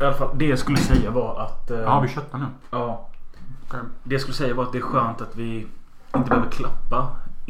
[0.00, 1.70] I alla fall, det jag skulle säga var att...
[1.70, 2.44] eh, Ja, vi köttar nu.
[2.70, 3.08] ja,
[3.68, 3.80] Okej.
[4.02, 5.66] det jag skulle säga var att det är skönt att vi
[6.16, 7.08] inte behöver klappa.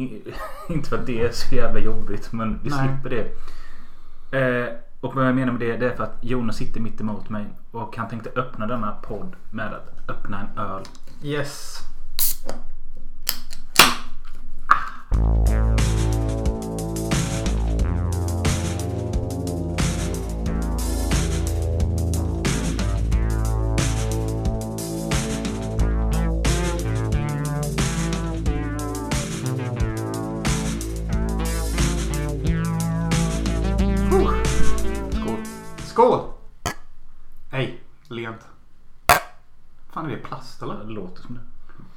[0.69, 2.79] Inte för att det är så jävla jobbigt, men vi Nej.
[2.89, 4.39] slipper det.
[4.39, 7.29] Eh, och vad jag menar med det, det är för att Jonas sitter mitt emot
[7.29, 10.83] mig och han tänkte öppna denna podd med att öppna en öl.
[11.23, 11.77] Yes.
[12.17, 12.55] Skål.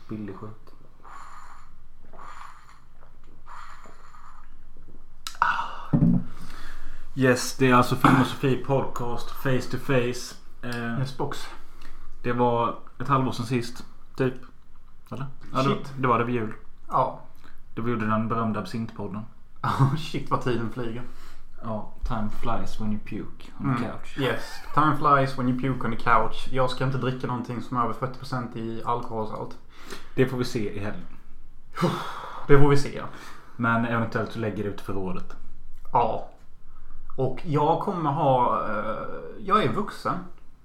[0.09, 0.75] Billig skit.
[5.39, 5.97] Ah.
[7.15, 10.35] Yes, det är alltså Film och Sofie podcast face to face.
[10.63, 11.47] Eh, Yes box.
[12.23, 13.85] Det var ett halvår sedan sist.
[14.17, 14.35] Typ.
[15.11, 15.27] Eller?
[15.53, 16.55] Ja, det, det var det vid jul.
[16.89, 17.21] Ja.
[17.75, 19.23] Då vi gjorde den berömda absintpodden.
[19.99, 21.03] Shit vad tiden flyger.
[21.63, 23.91] Ja, time flies when you puke on the Mm.
[23.91, 24.19] couch.
[24.19, 24.43] Yes.
[24.75, 26.49] Time flies when you puke on the couch.
[26.53, 29.59] Jag ska inte dricka någonting som är över 40% i alkoholsalt.
[30.15, 31.07] Det får vi se i helgen.
[32.49, 33.03] Det får vi se.
[33.57, 35.37] Men eventuellt så lägger det ut förrådet.
[35.93, 36.29] Ja.
[37.17, 38.63] Och jag kommer ha...
[38.69, 40.15] Eh, jag är vuxen.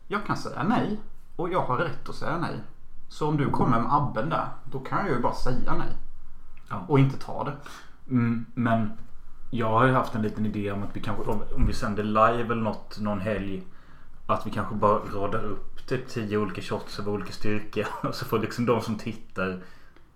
[0.08, 1.00] Jag kan säga nej.
[1.36, 2.60] Och jag har rätt att säga nej.
[3.10, 4.48] Så om du kommer med abben där.
[4.72, 5.98] Då kan jag ju bara säga nej.
[6.70, 6.86] Ja.
[6.88, 7.54] Och inte ta det.
[8.10, 8.92] Mm, men
[9.50, 12.04] jag har ju haft en liten idé om att vi kanske om, om vi sänder
[12.04, 13.64] live eller något någon helg.
[14.28, 17.88] Att vi kanske bara radar upp typ tio olika shots av olika styrka.
[18.08, 19.60] Och så får liksom de som tittar.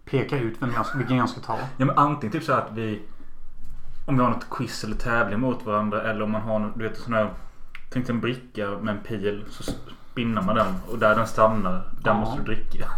[0.06, 1.58] Peka ut vem jag, vilken jag ska ta.
[1.78, 3.02] Ja men antingen typ så att vi.
[4.06, 6.02] Om vi har något quiz eller tävling mot varandra.
[6.02, 7.34] Eller om man har du vet sån här.
[7.90, 9.46] Tänk en bricka med en pil.
[9.50, 9.64] Så
[10.12, 10.76] spinnar man den.
[10.92, 11.72] Och där den stannar.
[12.04, 12.14] Där Ja.
[12.14, 12.90] måste du dricka.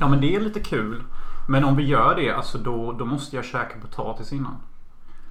[0.00, 1.02] Ja men det är lite kul.
[1.48, 4.56] Men om vi gör det, alltså då, då måste jag käka potatis innan.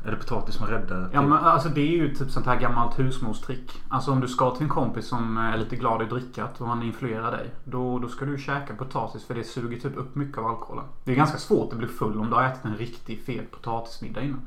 [0.07, 1.09] Är det potatis som räddar?
[1.13, 3.81] Ja men alltså det är ju typ sånt här gammalt husmorstrick.
[3.89, 6.83] Alltså om du ska till en kompis som är lite glad i drickat och han
[6.83, 7.51] influerar dig.
[7.63, 10.85] Då, då ska du käka potatis för det suger typ upp mycket av alkoholen.
[11.03, 14.21] Det är ganska svårt att bli full om du har ätit en riktig fet potatismiddag
[14.21, 14.41] innan.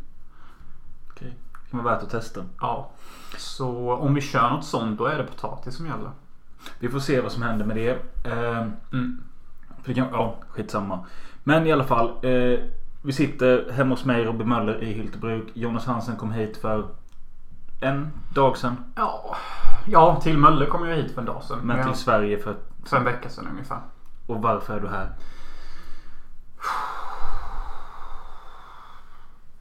[1.10, 1.36] Okej.
[1.70, 2.44] Kan vara värt att testa.
[2.60, 2.90] Ja.
[3.36, 6.10] Så om vi kör något sånt då är det potatis som gäller.
[6.78, 7.90] Vi får se vad som händer med det.
[8.30, 9.22] Ehm, Mm.
[9.82, 11.04] För det kan, ja, skitsamma.
[11.44, 12.08] Men i alla fall.
[12.22, 12.60] Eh,
[13.02, 15.50] vi sitter hemma hos mig Robin Möller i Hyltebruk.
[15.54, 16.88] Jonas Hansen kom hit för
[17.80, 18.76] en dag sedan.
[18.94, 19.36] Ja.
[19.86, 21.58] Ja, till Mölle kom jag hit för en dag sedan.
[21.62, 22.56] Men till Sverige för...
[22.84, 23.80] För en vecka sedan ungefär.
[24.26, 25.12] Och varför är du här?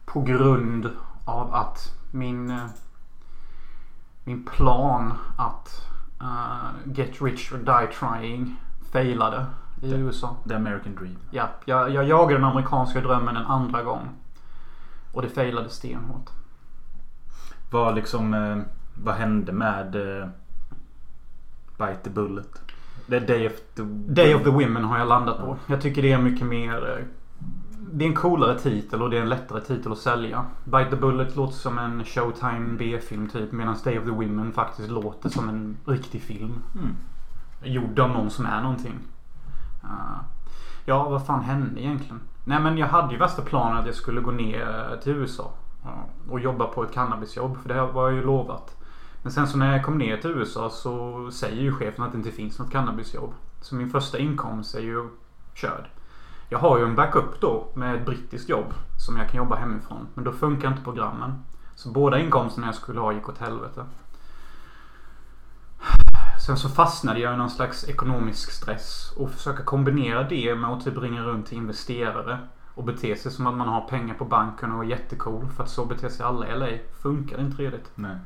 [0.05, 0.89] På grund
[1.25, 2.65] av att min, eh,
[4.23, 5.87] min plan att
[6.21, 8.55] eh, get rich or die trying
[8.91, 9.45] failade
[9.81, 10.35] i Det- USA.
[10.47, 11.17] The American Dream.
[11.31, 14.09] Ja, jag, jag jagade den amerikanska drömmen en andra gång.
[15.13, 16.29] Och det failade stenhårt.
[17.71, 18.33] Vad liksom...
[18.33, 18.57] Eh,
[19.03, 19.95] vad hände med...
[19.95, 20.27] Eh,
[21.77, 22.61] Bite the Bullet?
[23.11, 23.81] Är Day of the...
[24.13, 25.57] Day of the Women har jag landat på.
[25.67, 26.97] Jag tycker det är mycket mer...
[26.99, 27.05] eh,
[27.91, 30.45] Det är en coolare titel och det är en lättare titel att sälja.
[30.63, 33.51] Bite the Bullet låter som en Showtime B-film typ.
[33.51, 36.63] Medan Day of the Women faktiskt låter som en riktig film.
[36.75, 36.95] Mm.
[37.63, 38.93] Gjord av någon som är någonting.
[40.85, 42.19] Ja, vad fan hände egentligen?
[42.43, 45.51] Nej men jag hade ju värsta planen att jag skulle gå ner till USA.
[46.29, 47.57] och jobba på ett cannabisjobb.
[47.61, 48.75] För det var jag ju lovat.
[49.21, 52.17] Men sen så när jag kom ner till USA så säger ju chefen att det
[52.17, 53.33] inte finns något cannabisjobb.
[53.61, 55.09] Så min första inkomst är ju
[55.53, 55.87] körd.
[56.49, 58.73] Jag har ju en backup då med ett brittiskt jobb
[59.05, 60.07] som jag kan jobba hemifrån.
[60.13, 61.43] Men då funkar inte programmen.
[61.75, 63.85] Så båda inkomsterna jag skulle ha gick åt helvete.
[66.45, 70.83] Sen så fastnade jag i någon slags ekonomisk stress och försöka kombinera det med att
[70.83, 72.39] typ ringa runt till investerare
[72.73, 75.47] och bete sig som att man har pengar på banken och är jättecool.
[75.55, 76.67] För att så beter sig alla i LA.
[77.01, 77.91] Funkar inte riktigt.
[77.95, 78.17] Nej.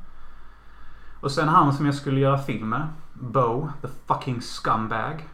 [1.22, 2.88] Och sen han som jag skulle göra film med.
[3.14, 5.30] Bo, the fucking scumbag.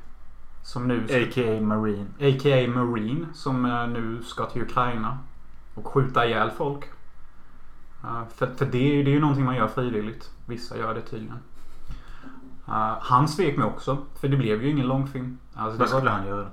[0.64, 1.04] Som nu...
[1.04, 1.62] A.k.a.
[1.62, 2.08] Marine.
[2.20, 2.68] A.k.a.
[2.68, 3.26] Marine.
[3.34, 5.18] Som eh, nu ska till Ukraina.
[5.76, 6.86] Och skjuta ihjäl folk.
[8.04, 8.72] Eh, för för det,
[9.04, 10.32] det är ju någonting man gör frivilligt.
[10.46, 11.40] Vissa gör det tydligen.
[12.70, 13.98] Eh, han svek mig också.
[14.22, 15.38] För det blev ju ingen långfilm.
[15.56, 16.48] Alltså, det Vad var- skulle han göra?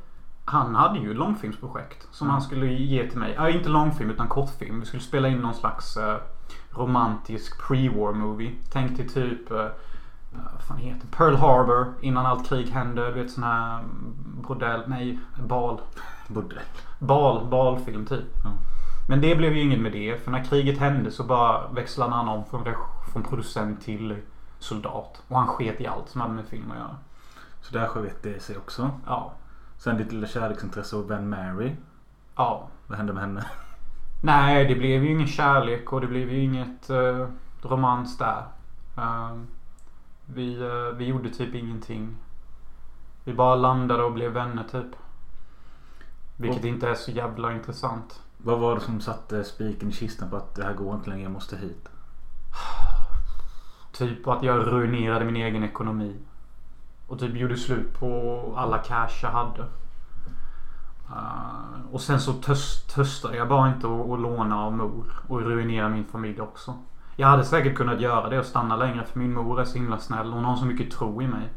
[0.44, 2.32] han hade ju långfilmsprojekt som Mm.
[2.32, 3.34] han skulle ge till mig.
[3.38, 4.80] Ja, inte långfilm utan kortfilm.
[4.80, 6.16] Vi skulle spela in någon slags eh,
[6.70, 8.52] romantisk pre-war movie.
[8.72, 9.56] Tänk dig typ eh,
[10.52, 13.06] vad fan heter Pearl Harbor innan allt krig hände.
[13.06, 13.80] Du vet sån här
[14.24, 15.18] bordell, nej
[15.48, 15.80] bal.
[16.28, 16.56] Borde.
[16.98, 18.24] Bal, balfilm typ.
[18.44, 18.50] Ja.
[19.08, 20.24] Men det blev ju inget med det.
[20.24, 22.64] För när kriget hände så bara växlade han om från,
[23.12, 24.16] från producent till
[24.66, 25.22] soldat.
[25.28, 26.96] Och han sket i allt som hade med film att göra.
[27.60, 28.90] Så där sket det sig också.
[29.06, 29.32] Ja.
[29.78, 31.72] Sen ditt lilla kärleksintresse och vän Mary.
[32.36, 32.68] Ja.
[32.86, 33.46] Vad hände med henne?
[34.22, 37.28] Nej, det blev ju ingen kärlek och det blev ju inget uh,
[37.62, 38.44] romans där.
[38.98, 39.42] Uh,
[40.26, 42.16] vi, uh, vi gjorde typ ingenting.
[43.24, 44.96] Vi bara landade och blev vänner typ.
[46.36, 48.20] Vilket Och- inte är så jävla intressant.
[48.38, 51.22] Vad var det som satte spiken i kistan på att det här går inte längre,
[51.22, 51.88] jag måste hit?
[53.98, 56.16] Typ att jag ruinerade min egen ekonomi.
[57.06, 59.62] Och typ gjorde slut på alla cash jag hade.
[61.10, 65.22] Uh, och sen så töst, töstade jag bara inte att låna av mor.
[65.28, 66.74] Och ruinera min familj också.
[67.16, 69.98] Jag hade säkert kunnat göra det och stanna längre för min mor är så himla
[69.98, 70.32] snäll.
[70.32, 71.52] Hon har så mycket tro i mig.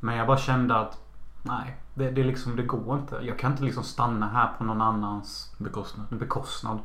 [0.00, 0.98] Men jag bara kände att
[1.42, 3.18] nej, det, det, liksom, det går inte.
[3.22, 6.06] Jag kan inte liksom stanna här på någon annans Bekostnad.
[6.10, 6.78] bekostnad.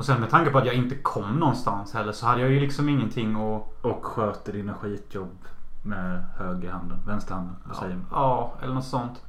[0.00, 2.60] Och sen med tanke på att jag inte kom någonstans heller så hade jag ju
[2.60, 5.38] liksom ingenting att Och sköter dina skitjobb
[5.82, 6.98] med höger handen.
[7.06, 7.56] Vänsterhanden.
[7.64, 8.04] Vad säger man?
[8.10, 9.22] Ja, eller något sånt.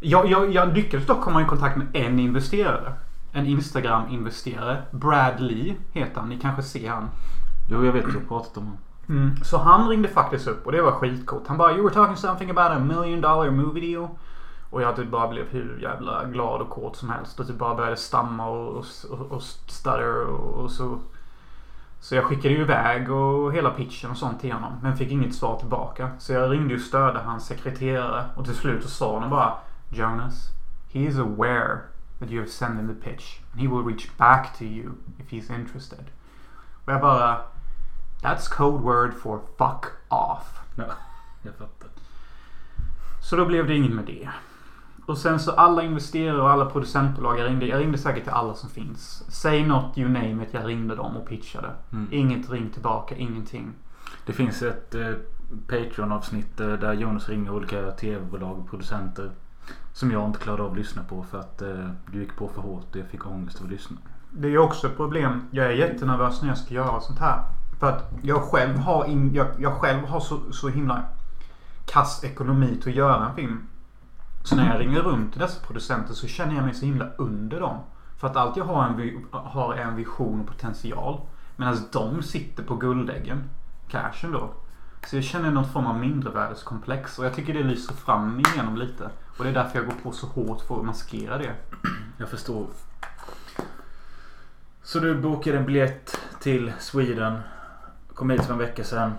[0.00, 2.92] Jag, jag, jag lyckades dock komma i kontakt med en investerare.
[3.32, 4.82] En Instagram-investerare.
[4.90, 6.28] Brad Lee heter han.
[6.28, 7.08] Ni kanske ser han.
[7.70, 8.04] Jo, jag vet.
[8.04, 8.78] Jag har pratat om honom.
[9.08, 9.44] Mm.
[9.44, 11.48] Så han ringde faktiskt upp och det var skitcoolt.
[11.48, 14.08] Han bara You were talking something about a million dollar movie deal.
[14.70, 17.40] Och jag typ bara blev hur jävla glad och kåt som helst.
[17.40, 20.98] Och typ bara började stamma och, och, och stutter och, och så.
[22.00, 24.72] Så jag skickade ju iväg och hela pitchen och sånt till honom.
[24.82, 26.10] Men fick inget svar tillbaka.
[26.18, 28.24] Så jag ringde och störde hans sekreterare.
[28.36, 29.54] Och till slut så sa hon bara
[29.88, 30.48] Jonas,
[30.92, 31.78] he is aware
[32.18, 33.40] that you have sent him the pitch.
[33.52, 36.04] And he will reach back to you if he's interested.
[36.84, 37.40] Och jag bara
[38.22, 40.60] That's code word for fuck off.
[40.74, 40.84] Ja,
[41.42, 41.88] jag fattar.
[43.22, 44.28] Så då blev det inget med det.
[45.06, 47.66] Och sen så alla investerare och alla producentbolag jag ringde.
[47.66, 49.24] Jag ringde säkert till alla som finns.
[49.28, 50.48] Säg något, you name it.
[50.50, 51.70] Jag ringde dem och pitchade.
[51.92, 52.08] Mm.
[52.10, 53.72] Inget ring tillbaka, ingenting.
[54.26, 55.12] Det finns ett eh,
[55.66, 59.30] Patreon-avsnitt eh, där Jonas ringer olika tv-bolag och producenter.
[59.92, 62.60] Som jag inte klarade av att lyssna på för att eh, du gick på för
[62.60, 63.96] hårt och jag fick ångest av att lyssna.
[64.30, 65.42] Det är också ett problem.
[65.50, 67.42] Jag är jättenervös när jag ska göra sånt här.
[67.80, 71.02] För att jag själv har, in, jag, jag själv har så, så himla
[71.86, 73.66] kass ekonomi till att göra en film.
[74.46, 77.60] Så när jag ringer runt till dessa producenter så känner jag mig så himla under
[77.60, 77.78] dem.
[78.16, 81.20] För att allt jag har, en, har är en vision och potential.
[81.56, 83.44] Medan de sitter på guldäggen.
[83.88, 84.54] Cashen då.
[85.06, 87.18] Så jag känner någon form av mindrevärdeskomplex.
[87.18, 89.10] Och jag tycker det lyser fram igenom lite.
[89.38, 91.54] Och det är därför jag går på så hårt för att maskera det.
[92.18, 92.66] Jag förstår.
[94.82, 97.38] Så du bokade en biljett till Sweden.
[98.14, 99.12] Kom hit för en vecka sedan.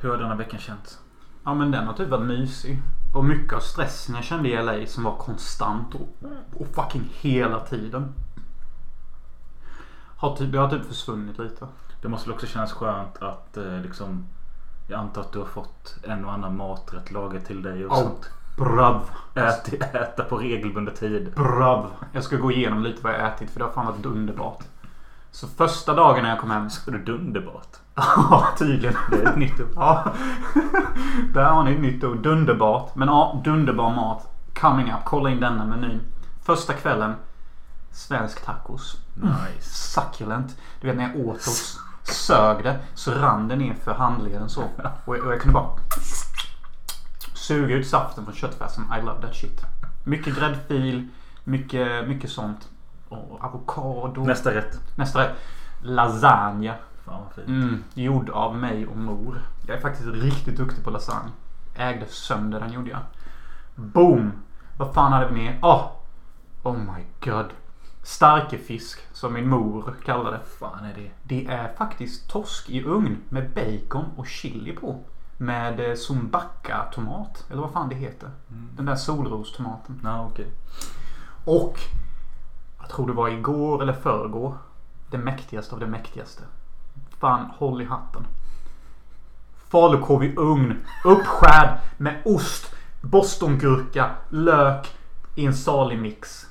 [0.00, 0.98] Hur har denna veckan känts?
[1.44, 2.82] Ja men den har typ varit mysig.
[3.12, 6.08] Och mycket av stressen jag kände i LA som var konstant och,
[6.60, 8.14] och fucking hela tiden.
[10.16, 11.66] Har typ, det har typ försvunnit lite.
[12.02, 14.26] Det måste väl också kännas skönt att eh, liksom
[14.88, 18.02] Jag antar att du har fått en och annan maträtt lagad till dig och Oh.
[18.02, 18.30] sånt.
[18.56, 19.10] Brav.
[19.34, 21.32] Ät, äta på regelbunden tid.
[21.36, 21.90] Brav.
[22.12, 24.64] Jag ska gå igenom lite vad jag ätit för det har fan varit underbart.
[25.32, 26.70] Så första dagen när jag kom hem.
[26.70, 27.76] Så det är dunderbart.
[27.94, 28.96] Ja, tydligen.
[29.10, 29.68] Det är ett nytt ord.
[29.76, 30.12] Ja.
[31.34, 32.22] Där har ni ett nytt ord.
[32.22, 32.94] Dunderbart.
[32.94, 34.28] Men ja, dunderbar mat.
[34.54, 34.98] Coming up.
[35.04, 36.00] Kolla in denna menyn.
[36.42, 37.14] Första kvällen.
[37.92, 38.96] Svensk tacos.
[39.14, 39.70] Nice.
[39.70, 40.56] Succulent.
[40.80, 44.62] Du vet när jag åt och sög det så rann det ner för handleden så.
[45.04, 45.70] Och jag, och jag kunde bara
[47.34, 48.84] suga ut saften från köttfärsen.
[48.98, 49.60] I love that shit.
[50.04, 51.08] Mycket gräddfil.
[51.44, 52.68] Mycket, mycket sånt.
[53.10, 54.24] Och avokado.
[54.24, 54.80] Nästa rätt.
[54.96, 55.34] Nästa är
[55.82, 56.74] lasagne.
[57.04, 57.48] Fan vad fint.
[57.48, 59.42] Mm, gjord av mig och mor.
[59.66, 61.30] Jag är faktiskt riktigt duktig på lasagne.
[61.74, 63.00] Ägde sönder den gjorde jag.
[63.74, 64.32] Boom!
[64.78, 65.58] Vad fan hade vi mer?
[65.62, 65.86] Oh!
[66.62, 67.46] Oh my god.
[68.02, 70.42] Starkefisk som min mor kallade det.
[70.58, 71.10] fan är det?
[71.22, 75.04] Det är faktiskt torsk i ugn med bacon och chili på.
[75.36, 77.44] Med eh, zumbacca-tomat.
[77.50, 78.30] Eller vad fan det heter.
[78.76, 80.00] Den där solrostomaten.
[80.04, 80.46] Ja, okej.
[81.44, 81.78] Och
[82.90, 84.54] tror det var igår eller förrgår.
[85.10, 86.42] Det mäktigaste av det mäktigaste.
[87.18, 88.26] Fan, håll i hatten.
[89.68, 90.78] Falukorv i ugn.
[91.04, 94.88] Uppskärd med ost, bostongurka, lök
[95.34, 96.46] i en salig mix.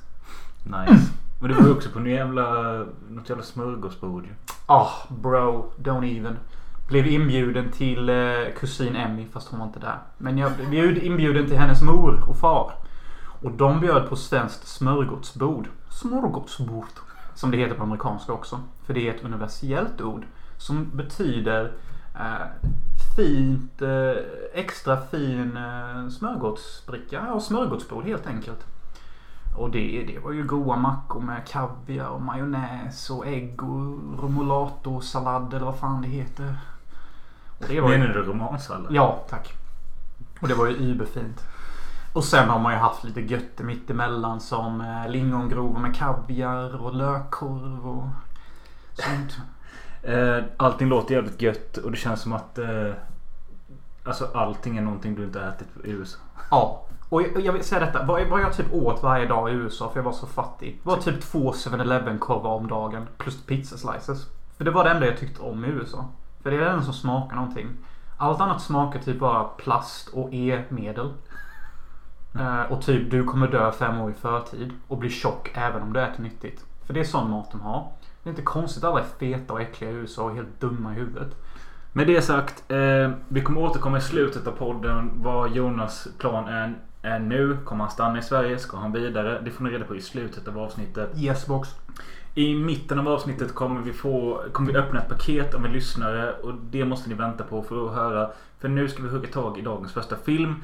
[0.64, 1.12] Nice.
[1.40, 2.78] Men du var ju också på något jävla,
[3.10, 4.32] något jävla smörgåsbord ju.
[4.66, 5.72] Ah, bro.
[5.78, 6.38] Don't even.
[6.88, 8.16] Blev inbjuden till eh,
[8.60, 9.98] kusin Emmy fast hon var inte där.
[10.18, 12.72] Men jag blev inbjuden till hennes mor och far.
[13.42, 15.68] Och de bjöd på svenskt smörgåsbord.
[15.90, 16.86] Smörgåsbord.
[17.36, 18.60] Som det heter på amerikanska också.
[18.86, 20.26] För det är ett universellt ord.
[20.58, 21.72] Som betyder
[22.16, 22.48] eh,
[23.16, 24.14] fint, eh,
[24.54, 27.26] extra fin eh, smörgåsbricka.
[27.28, 28.66] Ja, smörgåsbord helt enkelt.
[29.58, 35.54] Och det, det var ju goda mackor med kaviar och majonnäs och ägg och remoulato-sallad
[35.54, 36.56] eller vad fan det heter.
[37.60, 37.98] Och det var ju...
[37.98, 38.96] Menar du romansallad?
[38.96, 39.54] Ja, tack.
[40.42, 41.44] Och det var ju überfint.
[42.14, 46.96] Och sen har man ju haft lite götte mittemellan som eh, lingongrova med kaviar och
[46.96, 48.08] lökkorv och
[48.94, 49.38] sånt.
[50.04, 52.92] Eh, allting låter jävligt gött och det känns som att eh,
[54.10, 56.18] Alltså allting är någonting du inte ätit i USA.
[56.52, 56.86] Ja.
[57.10, 58.04] Och jag, jag vill säga detta.
[58.04, 60.80] Vad, vad jag typ åt varje dag i USA för jag var så fattig.
[60.84, 63.08] var typ två 7-Eleven korvar om dagen.
[63.18, 64.28] Plus pizza slices.
[64.58, 66.06] För det var det enda jag tyckte om i USA.
[66.44, 67.68] För det är det enda som smakar någonting.
[68.18, 71.14] Allt annat smakar typ bara plast och e-medel.
[72.36, 74.74] Eh, och typ du kommer dö fem år i förtid.
[74.88, 76.66] Och bli tjock även om du äter nyttigt.
[76.86, 77.88] För det är sån mat de har.
[78.24, 80.92] Det är inte konstigt att alla är feta och äckliga i USA och helt dumma
[80.92, 81.36] i huvudet.
[81.94, 82.72] Med det sagt.
[82.72, 87.58] Eh, vi kommer återkomma i slutet av podden vad Jonas plan är, är nu.
[87.66, 88.58] Kommer han stanna i Sverige?
[88.58, 89.42] Ska han vidare?
[89.42, 91.10] Det får ni reda på i slutet av avsnittet.
[91.18, 91.70] Yes box.
[92.36, 96.34] I mitten av avsnittet kommer vi få kommer vi öppna ett paket av en lyssnare
[96.34, 98.32] och det måste ni vänta på för att höra.
[98.60, 100.56] För nu ska vi hugga tag i dagens första film.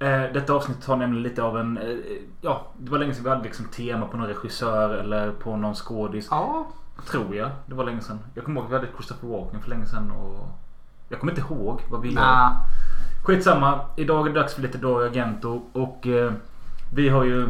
[0.00, 1.78] Eh, detta avsnitt har nämligen lite av en...
[1.78, 1.96] Eh,
[2.40, 5.74] ja, det var länge sedan vi hade liksom tema på någon regissör eller på någon
[5.74, 6.28] skådis.
[6.30, 6.66] Ja.
[7.10, 7.50] Tror jag.
[7.66, 8.18] Det var länge sedan.
[8.34, 10.48] Jag kommer ihåg att vi hade Christopher Walken för länge sedan och...
[11.08, 12.14] Jag kommer inte ihåg vad vi.
[12.14, 12.52] Nah.
[13.24, 13.80] Skitsamma.
[13.96, 16.32] Idag är det dags för lite Dario Argento och eh,
[16.94, 17.48] vi har ju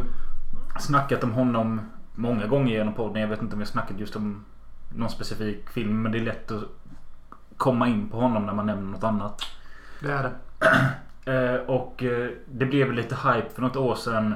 [0.79, 1.81] snackat om honom
[2.15, 3.21] många gånger genom podden.
[3.21, 4.45] Jag vet inte om vi har snackat just om
[4.89, 6.63] någon specifik film men det är lätt att
[7.57, 9.41] komma in på honom när man nämner något annat.
[9.99, 10.31] Det är det.
[11.25, 14.35] Eh, och eh, det blev lite hype för något år sedan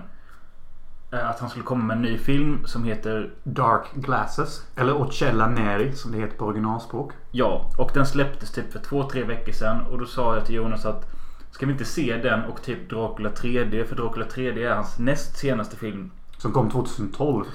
[1.11, 4.67] eh, att han skulle komma med en ny film som heter Dark Glasses.
[4.75, 7.11] Eller Ocella Neri som det heter på originalspråk.
[7.31, 9.81] Ja, och den släpptes typ för två, tre veckor sedan.
[9.81, 11.11] Och då sa jag till Jonas att
[11.55, 13.85] Ska vi inte se den och typ Dracula 3D?
[13.85, 16.11] För Dracula 3D är hans näst senaste film.
[16.37, 17.45] Som kom 2012.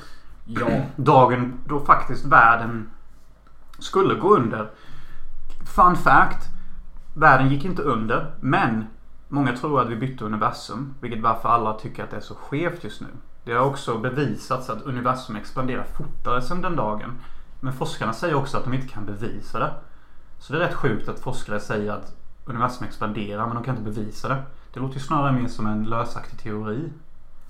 [0.44, 0.66] Ja.
[0.96, 2.90] Dagen då faktiskt världen
[3.78, 4.70] skulle gå under.
[5.74, 6.48] Fun fact.
[7.14, 8.32] Världen gick inte under.
[8.40, 8.86] Men
[9.30, 10.94] många tror att vi bytte universum.
[11.00, 13.06] Vilket varför alla tycker att det är så skevt just nu.
[13.44, 17.12] Det har också bevisats att universum expanderar fortare sedan den dagen.
[17.60, 19.72] Men forskarna säger också att de inte kan bevisa det.
[20.38, 23.90] Så det är rätt sjukt att forskare säger att universum expanderar men de kan inte
[23.90, 24.42] bevisa det.
[24.72, 26.92] Det låter ju snarare mer som en lösaktig teori.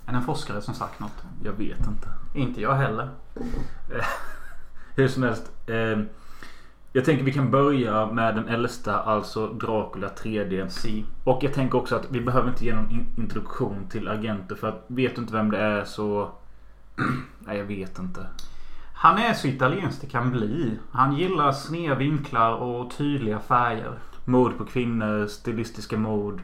[0.06, 1.25] Än en forskare som sagt något.
[1.44, 2.08] Jag vet inte.
[2.34, 3.10] Inte jag heller.
[4.94, 5.52] Hur som helst.
[5.66, 5.99] Eh,
[6.92, 10.68] jag tänker vi kan börja med den äldsta, alltså Dracula 3D.
[10.68, 11.04] Si.
[11.25, 14.54] Och jag tänker också att vi behöver inte ge någon in- introduktion till Argento.
[14.56, 16.30] För att vet du inte vem det är så...
[17.38, 18.26] Nej, jag vet inte.
[18.94, 20.78] Han är så italiensk det kan bli.
[20.92, 23.99] Han gillar sneda vinklar och tydliga färger.
[24.25, 26.40] Mord på kvinnor, stilistiska mord.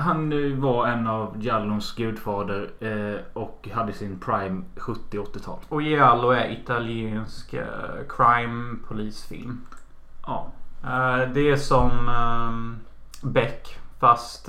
[0.00, 5.58] Han var en av Giallons gudfader eh, och hade sin prime 70-80-tal.
[5.68, 7.66] Och Giallo är italiensk eh,
[8.08, 9.60] crime polisfilm.
[10.26, 10.46] Ja.
[10.84, 12.78] Eh, det är som ehm,
[13.22, 13.78] Beck.
[13.98, 14.48] Fast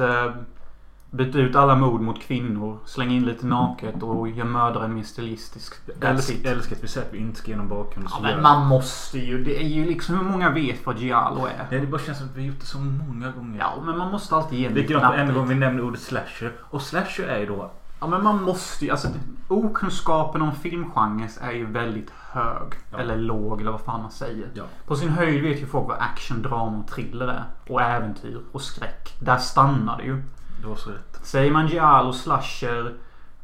[1.11, 2.79] byt ut alla mord mot kvinnor.
[2.85, 5.73] Släng in lite naket och gör mördaren mer stilistisk.
[6.01, 8.07] Älskar, att vi säger att vi inte ska ge någon bakgrund.
[8.11, 9.43] Ja, men man måste ju.
[9.43, 11.67] Det är ju liksom hur många vet vad Giallo är.
[11.71, 13.59] Nej, det bara känns som att vi gjort det så många gånger.
[13.59, 16.53] Ja, men man måste alltid ge Likadant en gång vi nämner ordet slasher.
[16.61, 17.71] Och slasher är ju då...
[17.99, 18.91] Ja, men man måste ju.
[18.91, 19.07] Alltså,
[19.47, 22.73] okunskapen om filmgenres är ju väldigt hög.
[22.91, 22.97] Ja.
[22.97, 24.47] Eller låg, eller vad fan man säger.
[24.53, 24.63] Ja.
[24.87, 27.43] På sin höjd vet ju folk vad action, drama och thriller är.
[27.69, 29.15] Och äventyr och skräck.
[29.19, 30.23] Där stannar det ju.
[30.61, 31.19] Det var så rätt.
[31.23, 32.93] Säger man giallo, slasher,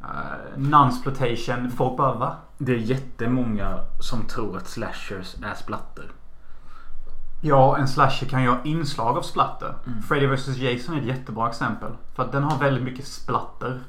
[0.00, 0.08] uh,
[0.56, 1.70] nunsploitation.
[1.70, 2.36] Folk bara va?
[2.58, 6.04] Det är jättemånga som tror att slashers är splatter.
[7.40, 9.74] Ja, en slasher kan ju ha inslag av splatter.
[9.86, 10.02] Mm.
[10.02, 11.92] Freddy vs Jason är ett jättebra exempel.
[12.16, 13.80] För att den har väldigt mycket splatter.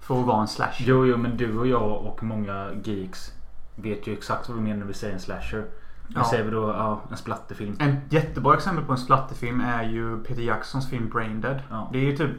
[0.00, 0.84] För att vara en slasher.
[0.86, 3.32] Jo, jo, men du och jag och många geeks
[3.74, 5.64] vet ju exakt vad vi menar när vi säger en slasher.
[6.08, 6.30] Men Ja.
[6.30, 7.76] säger vi då ja, en splatterfilm.
[7.78, 11.62] En jättebra exempel på en splatterfilm är ju Peter Jacksons film Brain Dead.
[11.70, 11.88] Ja.
[11.92, 12.36] Det är ju typ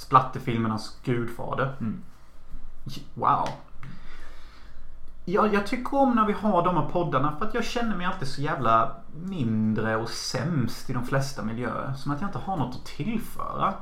[0.00, 1.76] splatterfilmernas gudfader.
[1.80, 2.02] Mm.
[3.14, 3.48] Wow.
[5.24, 8.06] Ja, jag tycker om när vi har de här poddarna för att jag känner mig
[8.06, 11.92] alltid så jävla mindre och sämst i de flesta miljöer.
[11.92, 13.74] Som att jag inte har något att tillföra.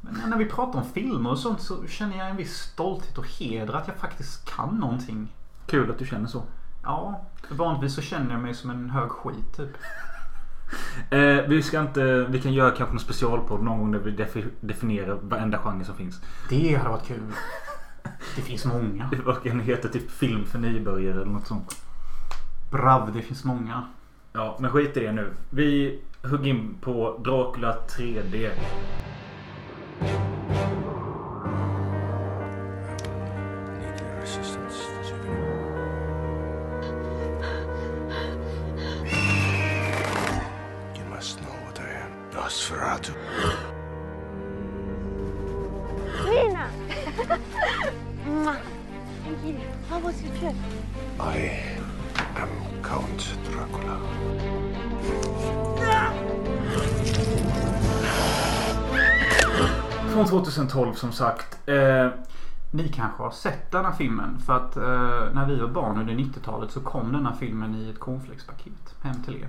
[0.00, 3.26] Men när vi pratar om filmer och sånt så känner jag en viss stolthet och
[3.26, 5.34] heder att jag faktiskt kan någonting.
[5.66, 6.42] Kul att du känner så.
[6.82, 9.76] Ja, vanligtvis så känner jag mig som en hög skit typ.
[11.10, 12.26] Eh, vi ska inte...
[12.28, 15.94] Vi kan göra kanske en specialpodd någon gång där vi defi- definierar varenda genre som
[15.94, 16.20] finns.
[16.48, 17.20] Det hade varit kul.
[18.36, 19.10] Det finns många.
[19.24, 19.88] Vad kan heta?
[19.88, 21.76] Typ film för nybörjare eller något sånt.
[22.70, 23.82] Brav, det finns många.
[24.32, 25.30] Ja, men skit i det nu.
[25.50, 28.50] Vi hugger in på Dracula 3D.
[42.48, 43.12] Nosferatu.
[46.24, 46.66] Lena!
[49.24, 49.56] Thank you.
[49.90, 50.54] How was your trip?
[51.20, 51.60] I
[52.36, 52.48] am
[52.82, 53.96] Count Dracula.
[60.12, 61.68] Från 2012 som sagt.
[61.68, 62.08] Eh,
[62.70, 66.14] ni kanske har sett den här filmen för att eh, när vi var barn under
[66.14, 69.48] 90-talet så kom den här filmen i ett cornflakespaket hem till er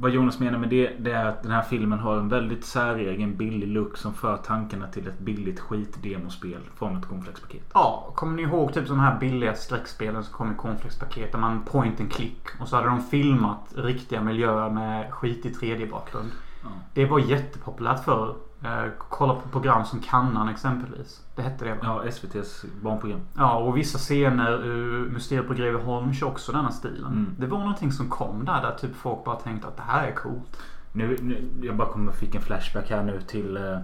[0.00, 3.36] vad Jonas menar med det, det är att den här filmen har en väldigt säregen
[3.36, 7.62] billig look som för tankarna till ett billigt skitdemospel från ett cornflakespaket.
[7.74, 11.64] Ja, kommer ni ihåg typ de här billiga skräckspelen som kom i cornflakespaket där man
[11.64, 16.30] point and click och så hade de filmat riktiga miljöer med skitig 3D-bakgrund.
[16.62, 16.70] Ja.
[16.94, 18.34] Det var jättepopulärt förr.
[18.62, 21.22] Eh, kolla på program som Kannan exempelvis.
[21.36, 21.78] Det hette det va?
[21.82, 23.20] Ja, SVTs barnprogram.
[23.36, 27.12] Ja, och vissa scener ur Mysteriet på Greveholm kör också denna stilen.
[27.12, 27.34] Mm.
[27.38, 30.12] Det var någonting som kom där, där typ folk bara tänkte att det här är
[30.12, 30.62] coolt.
[30.92, 33.78] Nu, nu, jag bara kommer fick en flashback här nu till eh,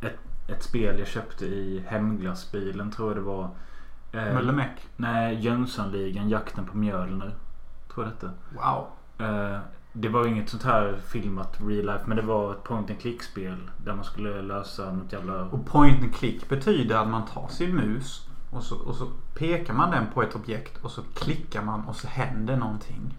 [0.00, 0.18] ett,
[0.48, 3.48] ett spel jag köpte i hemglassbilen tror jag det var.
[4.12, 4.88] Eh, Mölle Meck.
[4.96, 7.34] Nej, Jönssonligan, Jakten på Mjölner.
[7.94, 8.30] Tror jag det hette.
[8.54, 8.86] Wow.
[9.28, 9.58] Eh,
[9.92, 13.22] det var inget sånt här filmat real life men det var ett point and click
[13.22, 13.70] spel.
[13.76, 15.44] Där man skulle lösa något jävla...
[15.44, 19.74] Och point and click betyder att man tar sin mus och så, och så pekar
[19.74, 23.18] man den på ett objekt och så klickar man och så händer någonting.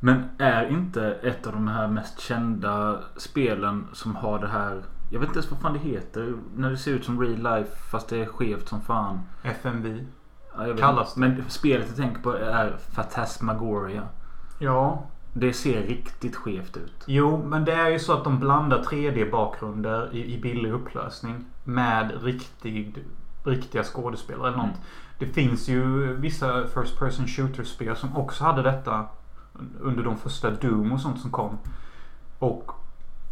[0.00, 4.82] Men är inte ett av de här mest kända spelen som har det här...
[5.10, 6.34] Jag vet inte ens vad fan det heter.
[6.56, 9.20] När det ser ut som real life fast det är skevt som fan.
[9.42, 10.04] FMV.
[10.56, 11.20] Ja, Kallas inte.
[11.20, 14.02] Men spelet jag tänker på är Phantasmagoria.
[14.58, 15.06] Ja.
[15.32, 17.04] Det ser riktigt skevt ut.
[17.06, 22.22] Jo, men det är ju så att de blandar 3D-bakgrunder i, i billig upplösning med
[22.22, 23.04] riktig,
[23.44, 24.66] riktiga skådespelare eller något.
[24.66, 24.80] Mm.
[25.18, 29.06] Det finns ju vissa First Person Shooter-spel som också hade detta
[29.80, 31.58] under de första Doom och sånt som kom.
[32.38, 32.72] Och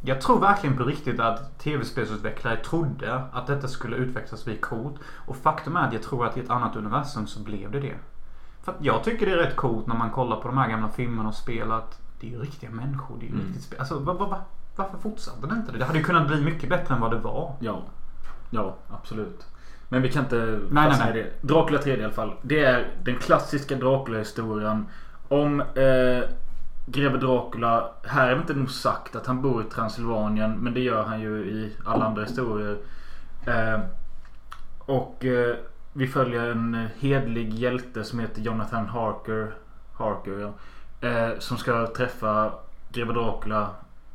[0.02, 4.96] jag tror verkligen på riktigt att tv-spelsutvecklare trodde att detta skulle utvecklas bli coolt.
[5.26, 7.94] Och faktum är att jag tror att i ett annat universum så blev det det.
[8.62, 11.28] För jag tycker det är rätt coolt när man kollar på de här gamla filmerna
[11.28, 13.16] och spel att det är ju riktiga människor.
[13.20, 13.46] Det är ju Mm.
[13.46, 13.78] riktigt spel.
[13.80, 14.38] Alltså va, va, va,
[14.76, 15.84] varför fortsatte det inte det?
[15.84, 17.52] Hade ju kunnat bli mycket bättre än vad det var.
[17.60, 17.82] Ja.
[18.50, 19.46] Ja, absolut.
[19.88, 21.22] Men vi kan inte nej, fastna i nej.
[21.40, 21.46] det.
[21.48, 22.32] Dracula 3 i alla fall.
[22.42, 24.86] Det är den klassiska Dracula-historien.
[25.28, 26.28] Om eh,
[26.86, 27.90] greve Dracula.
[28.04, 30.58] Här är det inte nog sagt att han bor i Transylvanien.
[30.58, 32.78] Men det gör han ju i alla andra historier.
[33.46, 33.80] Eh,
[34.78, 35.56] och eh,
[35.92, 39.54] vi följer en eh, hedlig hjälte som heter Jonathan Harker.
[39.92, 40.52] Harker ja.
[41.08, 42.52] Eh, som ska träffa
[42.92, 43.70] greve Dracula.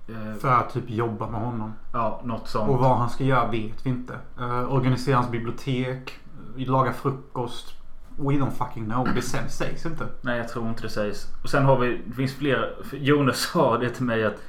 [0.07, 1.73] Eh, För att typ jobba med honom.
[1.93, 2.69] ja, något sånt.
[2.69, 4.13] Och vad han ska göra vet vi inte.
[4.39, 6.19] Uh, organisera hans bibliotek.
[6.57, 7.73] eh, Laga frukost.
[8.17, 9.07] We don't fucking know.
[9.15, 10.05] Det sägs inte.
[10.21, 11.27] Nej, jag tror inte det sägs.
[11.43, 12.65] Och sen har vi, det finns flera.
[12.91, 14.41] Jonas sa det till mig att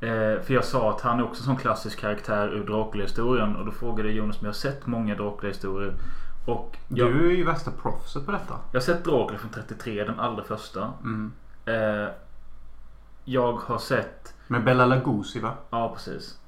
[0.00, 3.56] eh, För jag sa att han är också en sån klassisk karaktär ur Dracula-historien.
[3.56, 5.94] Och då frågade Jonas om jag har sett många Dracula-historier.
[6.44, 8.54] Och jag, Du är ju värsta proffset på detta.
[8.72, 10.92] jag har sett Dracula från 33, den allra första.
[11.02, 11.32] Mm.
[11.66, 12.08] Eh,
[13.24, 15.52] jag har sett Med Bella Lugosi va?
[15.70, 16.38] Ja, precis.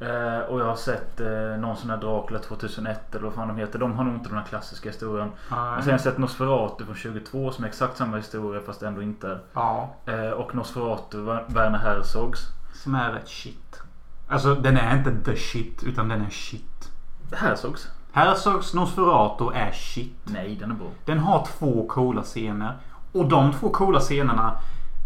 [0.00, 3.56] Eh, och jag har sett eh, någon sån här Dracula 2001 eller vad fan de
[3.56, 3.78] heter.
[3.78, 5.28] De har nog inte den här klassiska historien.
[5.28, 9.02] Och sen har jag sett Nosferatu från 22 som är exakt samma historia fast ändå
[9.02, 9.38] inte.
[9.52, 9.94] Ja.
[10.06, 12.40] Eh, och Nosferatu, Werner Herzogs.
[12.74, 13.80] Som är rätt shit.
[14.28, 16.90] Alltså den är inte the shit utan den är shit.
[17.32, 17.88] Herzogs?
[18.18, 20.16] Herzogs Nosferatu är shit.
[20.24, 20.86] Nej, den är bra.
[21.04, 22.76] Den har två coola scener.
[23.12, 24.56] Och de två coola scenerna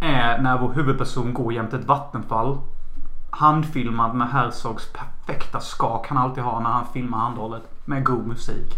[0.01, 2.59] är när vår huvudperson går jämte ett vattenfall.
[3.31, 7.63] Handfilmad med Herzogs perfekta skak han alltid har när han filmar handhållet.
[7.85, 8.77] Med god musik.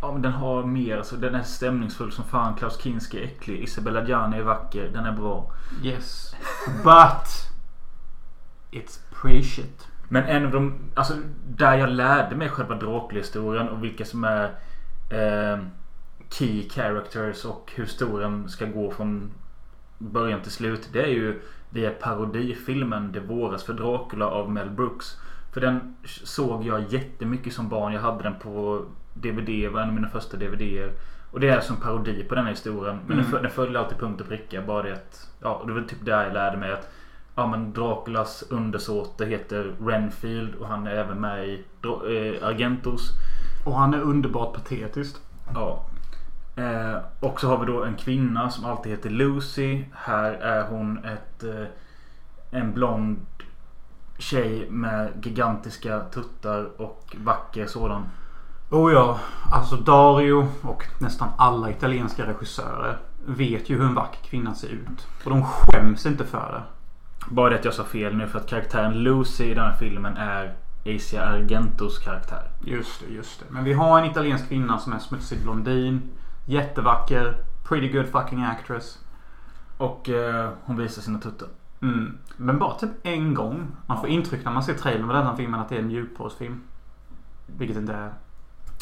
[0.00, 0.96] Ja, men den har mer.
[0.96, 2.54] Alltså, den är stämningsfull som fan.
[2.54, 3.62] Klaus Kinski är äcklig.
[3.62, 4.90] Isabella Gianni är vacker.
[4.92, 5.50] Den är bra.
[5.82, 6.34] Yes.
[6.84, 7.48] But
[8.70, 9.86] It's pretty shit.
[10.08, 11.14] Men en av de, alltså
[11.48, 14.44] där jag lärde mig själva Dracula-historien och vilka som är
[15.10, 15.58] eh,
[16.30, 19.30] key characters och hur historien ska gå från
[19.98, 20.88] början till slut.
[20.92, 21.40] Det är ju
[21.70, 25.16] via parodifilmen Det våras för Dracula av Mel Brooks.
[25.52, 27.92] För den såg jag jättemycket som barn.
[27.92, 30.92] Jag hade den på DVD, var en av mina första DVDer.
[31.30, 32.98] Och det är som parodi på den här historien.
[33.06, 33.42] Men Mm.
[33.42, 34.62] den följde alltid punkt och pricka.
[34.62, 36.88] Bara det att, ja, det var typ där jag lärde mig att
[37.38, 43.10] Ja men Draculas undersåte heter Renfield och han är även med i eh, Argentos.
[43.64, 45.16] Och han är underbart patetisk.
[45.54, 45.86] Ja.
[46.56, 49.84] Eh, och så har vi då en kvinna som alltid heter Lucy.
[49.92, 51.66] Här är hon ett eh,
[52.50, 53.26] en blond
[54.18, 58.02] tjej med gigantiska tuttar och vacker sådan.
[58.70, 59.18] Oh ja,
[59.52, 65.06] alltså Dario och nästan alla italienska regissörer vet ju hur en vacker kvinna ser ut.
[65.24, 66.77] Och de skäms inte för det.
[67.30, 70.16] Bara det att jag sa fel nu för att karaktären Lucy i den här filmen
[70.16, 70.54] är
[70.86, 72.42] Asia Argentos karaktär.
[72.60, 73.46] Just det, just det.
[73.48, 76.02] Men vi har en italiensk kvinna som är smutsig blondin.
[76.46, 77.36] Jättevacker.
[77.68, 78.98] Pretty good fucking actress.
[79.76, 81.48] Och eh, hon visar sina tuttar.
[81.82, 82.18] Mm.
[82.36, 83.66] Men bara typ en gång.
[83.86, 86.60] Man får intryck när man ser trailern med denna filmen att det är en djupporrsfilm.
[87.46, 88.12] Vilket inte är.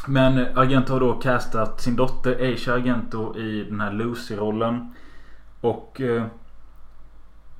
[0.07, 4.95] Men Argento har då castat sin dotter Aisha Argento i den här Lucy-rollen.
[5.61, 6.01] Och...
[6.01, 6.25] Eh,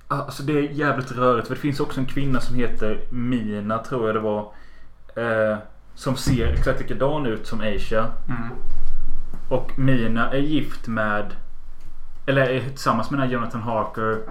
[0.09, 1.49] alltså det är jävligt rörigt.
[1.49, 4.53] För det finns också en kvinna som heter Mina, tror jag det var.
[5.17, 5.59] Eh,
[5.95, 8.07] som ser exakt likadan ut som Aisha.
[8.29, 8.51] Mm.
[9.49, 11.37] Och Mina är gift med...
[12.27, 14.23] Eller är tillsammans med den här Jonathan Harker.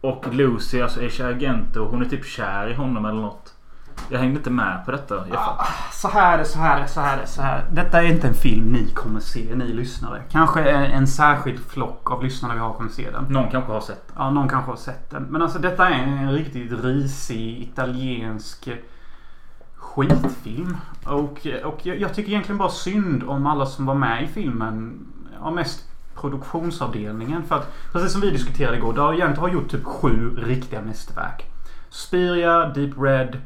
[0.00, 3.54] Och Lucy, alltså Aisha Argento, hon är typ kär i honom eller något.
[4.10, 5.24] Jag hängde inte med på detta.
[5.24, 7.64] Fatt- Så här är så här är så här är så här.
[7.72, 10.22] Detta är inte en film ni kommer se, ni lyssnare.
[10.30, 13.24] Kanske en, särskild flock av lyssnare vi har kommer se den.
[13.24, 14.16] Någon kanske har sett den.
[14.18, 15.22] Ja, någon kanske har sett den.
[15.22, 18.68] Men alltså detta är en riktigt risig italiensk
[19.76, 20.76] skitfilm.
[21.06, 25.06] Och, och jag, jag tycker egentligen bara synd om alla som var med i filmen.
[25.42, 25.84] Ja, mest
[26.20, 27.42] produktionsavdelningen.
[27.42, 28.92] För att precis som vi diskuterade igår.
[28.92, 31.44] Dargento har gjort typ sju riktiga mästerverk.
[31.90, 33.40] Spiria, Deep Red.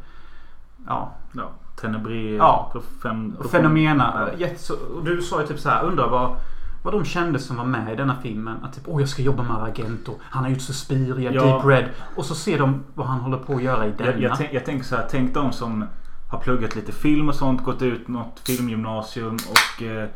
[0.87, 1.51] Ja, Ja.
[1.81, 2.15] Tenebre.
[2.35, 2.73] Ja.
[3.03, 4.29] Fem, Fenomena.
[4.33, 4.39] Ja.
[4.39, 6.37] Jätte- så- och Du sa ju typ så här, undrar vad,
[6.85, 8.57] vad de kände som var med i denna filmen.
[8.63, 10.13] Att typ, åh jag ska jobba med Argento.
[10.23, 11.43] Han har gjort Suspiria, Ja.
[11.45, 11.89] Deep Red.
[12.17, 14.11] Och så ser de vad han håller på att göra i denna.
[14.11, 15.07] Jag, jag, tänk, jag tänker så här.
[15.11, 15.85] Tänk de som
[16.31, 17.65] har pluggat lite film och sånt.
[17.65, 20.09] Gått ut något filmgymnasium och eh,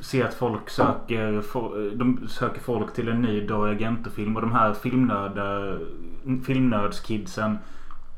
[0.00, 4.36] ser att folk söker, fo- de söker folk till en ny Dario Argento-film.
[4.36, 4.74] Och de här
[6.44, 7.58] filmnördskidsen.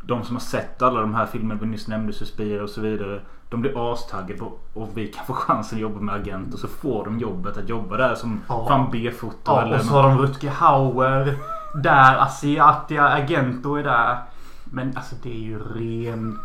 [0.07, 3.21] De som har sett alla de här filmerna vi nyss nämnde, Suspiria och så vidare.
[3.49, 6.57] De blir astaggade på och vi kan få chansen att jobba med Argento.
[6.59, 8.67] Så får de jobbet att jobba där som Ja.
[8.69, 11.35] fan B-foto Ja, eller och så har de Rutger Hauer.
[11.83, 14.19] Där, Asiatia Argento är där.
[14.65, 16.39] Men alltså det är ju ren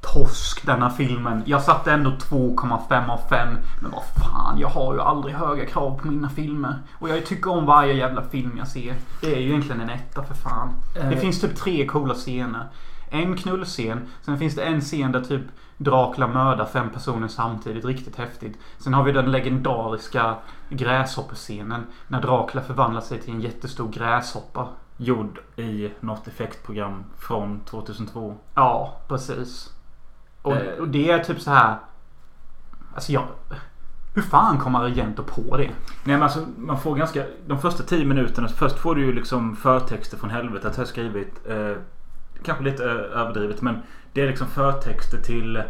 [0.00, 1.42] torsk denna filmen.
[1.46, 3.48] Jag satte ändå 2,5 av 5.
[3.82, 6.74] Men vad fan, jag har ju aldrig höga krav på mina filmer.
[6.98, 8.94] Och jag tycker om varje jävla film jag ser.
[9.20, 10.68] Det är ju egentligen en etta för fan.
[10.94, 11.10] Det Eh.
[11.20, 12.66] finns typ tre coola scener.
[13.10, 14.00] En knullscen.
[14.22, 15.42] Sen finns det en scen där typ
[15.78, 17.84] Dracula mördar fem personer samtidigt.
[17.84, 18.58] Riktigt häftigt.
[18.78, 20.34] Sen har vi den legendariska
[20.68, 21.86] gräshoppescenen.
[22.08, 24.68] När Dracula förvandlar sig till en jättestor gräshoppa.
[24.96, 28.36] Gjord i något effektprogram från 2002.
[28.54, 29.72] Ja, precis.
[30.42, 30.78] Och, Eh.
[30.80, 31.76] och det är typ så här.
[32.94, 33.24] Alltså jag...
[34.14, 35.62] Hur fan kommer Argento på det?
[35.66, 35.72] Nej
[36.04, 37.24] men alltså man får ganska...
[37.46, 38.48] De första 10 minuterna.
[38.48, 41.40] Först får du ju liksom förtexter från helvetet har jag skrivit.
[41.48, 41.72] Eh,
[42.44, 45.62] kanske lite eh, överdrivet men det är liksom förtexter till...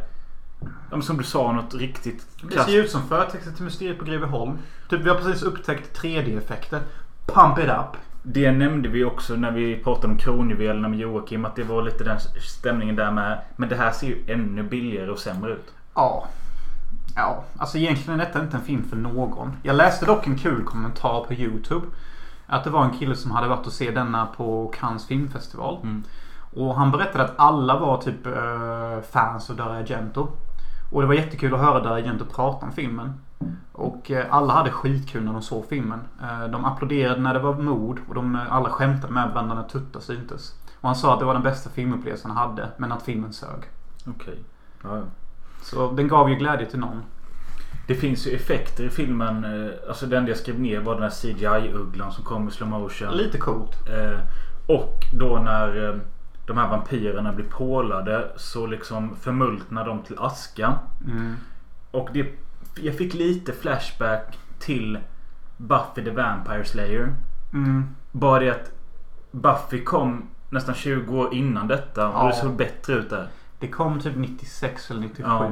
[0.91, 4.05] Ja, som du sa något riktigt Det ser ju ut som förtexter till Mysteriet på
[4.05, 4.59] Greveholm.
[4.89, 6.81] Typ vi har precis upptäckt 3D-effekter.
[7.27, 8.01] Pump it up.
[8.23, 11.45] Det nämnde vi också när vi pratade om kronjuvelerna med Joakim.
[11.45, 13.41] Att det var lite den stämningen där med.
[13.57, 15.75] Men det här ser ju ännu billigare och sämre ut.
[15.95, 16.29] Ja.
[17.17, 19.57] Ja, alltså egentligen är detta inte en film för någon.
[19.63, 21.87] Jag läste dock en kul kommentar på YouTube.
[22.47, 25.79] Att det var en kille som hade varit och se denna på Cannes filmfestival.
[25.83, 26.05] Mm.
[26.57, 30.29] Och han berättade att alla var typ eh, fans av Dario Argento.
[30.93, 33.13] Och det var jättekul att höra Dario Argento prata om filmen.
[33.73, 36.01] Och eh, alla hade skitkul när de såg filmen.
[36.23, 40.01] Eh, de applåderade när det var mord och de alla skämtade med varandra när tuttar
[40.01, 40.55] syntes.
[40.81, 43.61] Och han sa att det var den bästa filmupplevelsen han hade, men att filmen sög.
[44.07, 44.39] Okej.
[44.83, 45.03] Ja, ja.
[45.63, 47.03] Så den gav ju glädje till någon.
[47.87, 49.47] Det finns ju effekter i filmen.
[49.89, 53.13] Alltså den jag skrev ner var den här CGI-ugglan som kom i slow motion.
[53.13, 53.77] Lite coolt.
[54.67, 56.01] Och då när
[56.47, 60.79] de här vampyrerna blir pålade så liksom förmultnar de till aska.
[61.07, 61.35] Mm.
[61.91, 62.27] Och det,
[62.77, 64.99] jag fick lite flashback till
[65.57, 67.15] Buffy the Vampire Slayer.
[67.53, 67.95] Mm.
[68.13, 68.71] Bara det att
[69.31, 72.27] Buffy kom nästan 20 år innan detta och Ja.
[72.27, 73.29] det såg bättre ut där.
[73.59, 75.23] Det kom typ 96 eller 97.
[75.29, 75.51] Ja.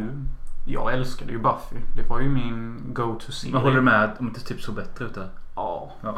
[0.67, 1.77] Jag älskade ju Buffy.
[1.97, 3.53] Det var ju min go-to-serie.
[3.53, 5.29] Men håller du med om det typ såg bättre ut där?
[5.57, 5.93] Ja.
[6.03, 6.17] Ja.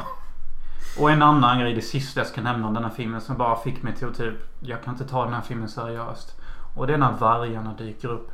[0.99, 3.57] Och en annan grej, det sista jag ska nämna om den här filmen som bara
[3.57, 6.41] fick mig till att typ Jag kan inte ta den här filmen seriöst.
[6.75, 8.33] Och det är när vargarna dyker upp.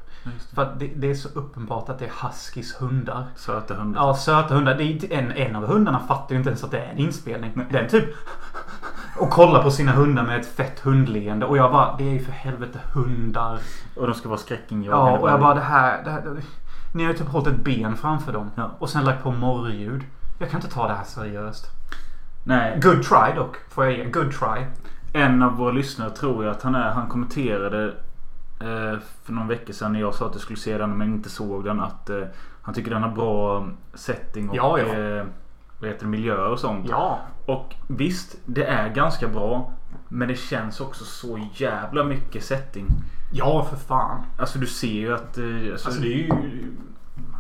[0.55, 3.27] För att det, det är så uppenbart att det är Huskys hundar.
[3.37, 4.01] Söta hundar.
[4.01, 4.75] Ja, söta hundar.
[4.75, 7.67] Det är en, en av hundarna fattar ju inte ens att det är en inspelning.
[7.71, 8.05] Den typ
[9.19, 11.47] och kollar på sina hundar med ett fett hundleende.
[11.47, 13.59] Och jag bara, det är ju för helvete hundar.
[13.97, 15.11] Och de ska vara skräckinjagande.
[15.11, 16.43] Ja, och jag bara det här, det här det,
[16.95, 18.51] Ni har ju typ hållit ett ben framför dem.
[18.55, 18.71] Ja.
[18.79, 20.03] Och sen lagt på morrljud.
[20.39, 21.67] Jag kan inte ta det här seriöst.
[22.45, 22.81] Nej.
[22.83, 24.05] Good try dock, får jag ge.
[24.05, 24.67] Good try.
[25.13, 26.91] En av våra lyssnare tror jag att han är.
[26.91, 27.85] Han kommenterade
[28.61, 31.31] eh, för någon vecka sedan när jag sa att jag skulle se den men inte
[31.31, 31.81] såg den.
[31.81, 32.23] Att eh,
[32.63, 34.85] han tycker den har bra setting och Ja, ja.
[34.99, 35.25] Eh,
[35.81, 36.87] vad heter det, miljöer och sånt.
[36.91, 37.19] Ja.
[37.47, 39.73] Och visst, det är ganska bra.
[40.09, 42.87] Men det känns också så jävla mycket setting.
[43.33, 44.23] Ja, för fan.
[44.39, 45.39] Alltså du ser ju att...
[45.39, 46.73] Eh, alltså, Alltså det är ju...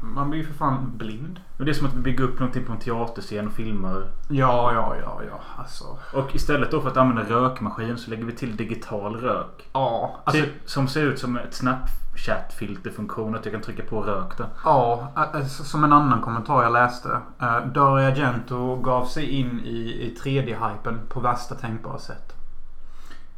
[0.02, 1.40] Man blir ju för fan blind.
[1.56, 4.06] Det är som att vi bygger upp någonting på en teaterscen och filmar.
[4.28, 5.40] Ja, ja, ja, ja.
[5.56, 5.98] Alltså.
[6.12, 9.68] Och istället då för att använda rökmaskin så lägger vi till digital rök.
[9.72, 10.42] Ja, alltså.
[10.42, 13.34] Typ, som ser ut som ett Snapchat-filterfunktion.
[13.34, 14.46] Att jag kan trycka på rök där.
[14.64, 17.08] Ja, alltså, som en annan kommentar jag läste.
[17.42, 22.32] Uh, Dario Argento gav sig in i, i 3D-hypen på värsta tänkbara sätt.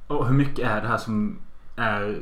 [0.07, 1.39] Och hur mycket är det här som.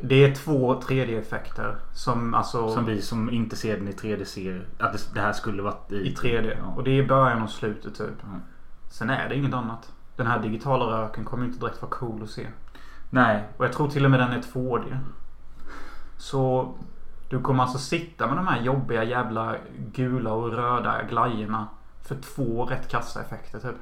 [0.01, 2.69] Det är två 3D-effekter som alltså...
[2.69, 4.67] Som vi som inte ser den i 3D ser.
[4.79, 6.57] Att det, här skulle varit i, I 3D.
[6.61, 6.73] Ja.
[6.75, 8.23] Och det är början och slutet typ.
[8.23, 8.41] Mm.
[8.89, 9.91] Sen är det inget annat.
[10.15, 12.47] Den här digitala röken kommer inte direkt vara cool att se.
[13.09, 13.43] Nej.
[13.57, 14.97] Och jag tror till och med den är 2D.
[16.17, 16.73] Så
[17.29, 19.55] du kommer alltså sitta med de här jobbiga jävla
[19.93, 21.67] gula och röda glajjorna
[22.01, 23.75] för två rätt kassa effekter typ.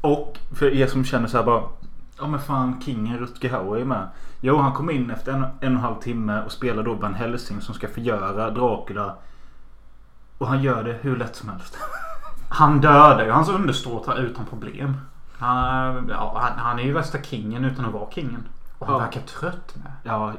[0.00, 1.62] Och för er som känner så här bara.
[2.18, 4.08] Ja men fan Kingen Rutger Hauer är med.
[4.40, 7.14] Jo han kom in efter en, en och en halv timme och spelar då Van
[7.14, 9.14] Helsing som ska förgöra Dracula.
[10.38, 11.78] Och han gör det hur lätt som helst.
[12.48, 14.96] Han dödar ju hans underståtar utan problem.
[15.38, 18.48] Han, ja, han, han är ju värsta kingen utan att vara kingen.
[18.78, 19.00] Och han Ja.
[19.00, 19.92] verkar trött med.
[20.02, 20.32] Ja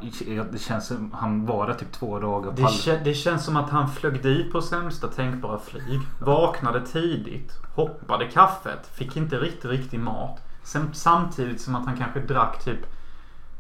[0.52, 2.52] det känns som han var där typ två dagar.
[2.56, 6.02] Det, kä- det känns som att han flög dit på sämsta tänkbara flyg.
[6.20, 7.52] Vaknade tidigt.
[7.76, 8.88] Hoppade kaffet.
[8.94, 10.42] Fick inte riktigt, riktig mat.
[10.64, 12.80] Sen, samtidigt som att han kanske drack typ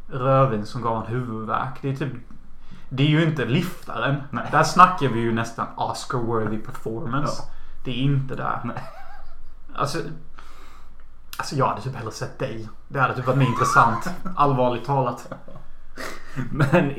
[0.08, 1.82] rödvin som gav en huvudvärk.
[1.82, 2.13] Det är typ
[2.89, 4.24] Det är ju inte liftaren.
[4.32, 4.48] Nej.
[4.52, 7.34] Där snackar vi ju nästan Oscar-worthy performance.
[7.38, 7.50] Ja.
[7.84, 8.62] Det är inte där.
[8.63, 8.84] Nej.
[9.76, 10.00] Alltså
[11.38, 12.70] Alltså jag hade typ hellre sett dig.
[12.88, 14.10] Det hade typ varit mer intressant.
[14.36, 15.34] Allvarligt talat.
[16.52, 16.93] Men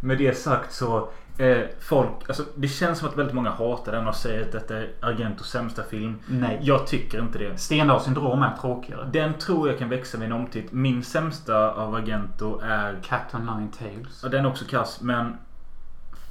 [0.00, 1.08] med det sagt så.
[1.38, 4.76] Eh, folk, alltså, det känns som att väldigt många hatar den och säger att detta
[4.76, 6.18] är Argentos sämsta film.
[6.26, 6.58] Nej.
[6.62, 7.58] Jag tycker inte det.
[7.60, 9.08] Stendals syndrom är tråkigare.
[9.12, 10.72] Den tror jag kan växa vid en omtitt.
[10.72, 12.98] Min sämsta av Argento är...
[13.02, 14.20] Cat on Nine Tails.
[14.22, 15.36] Ja, den är också kass men...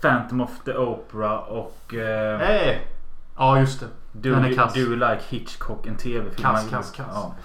[0.01, 1.93] Phantom of the Opera och...
[1.93, 2.77] Eh, Eh.
[3.37, 3.85] Ja just det.
[4.11, 4.73] do, den är kass.
[4.73, 5.87] do you like Hitchcock?
[5.87, 6.43] En tv-film.
[6.43, 7.07] Kass, kass, kass.
[7.13, 7.35] Ja.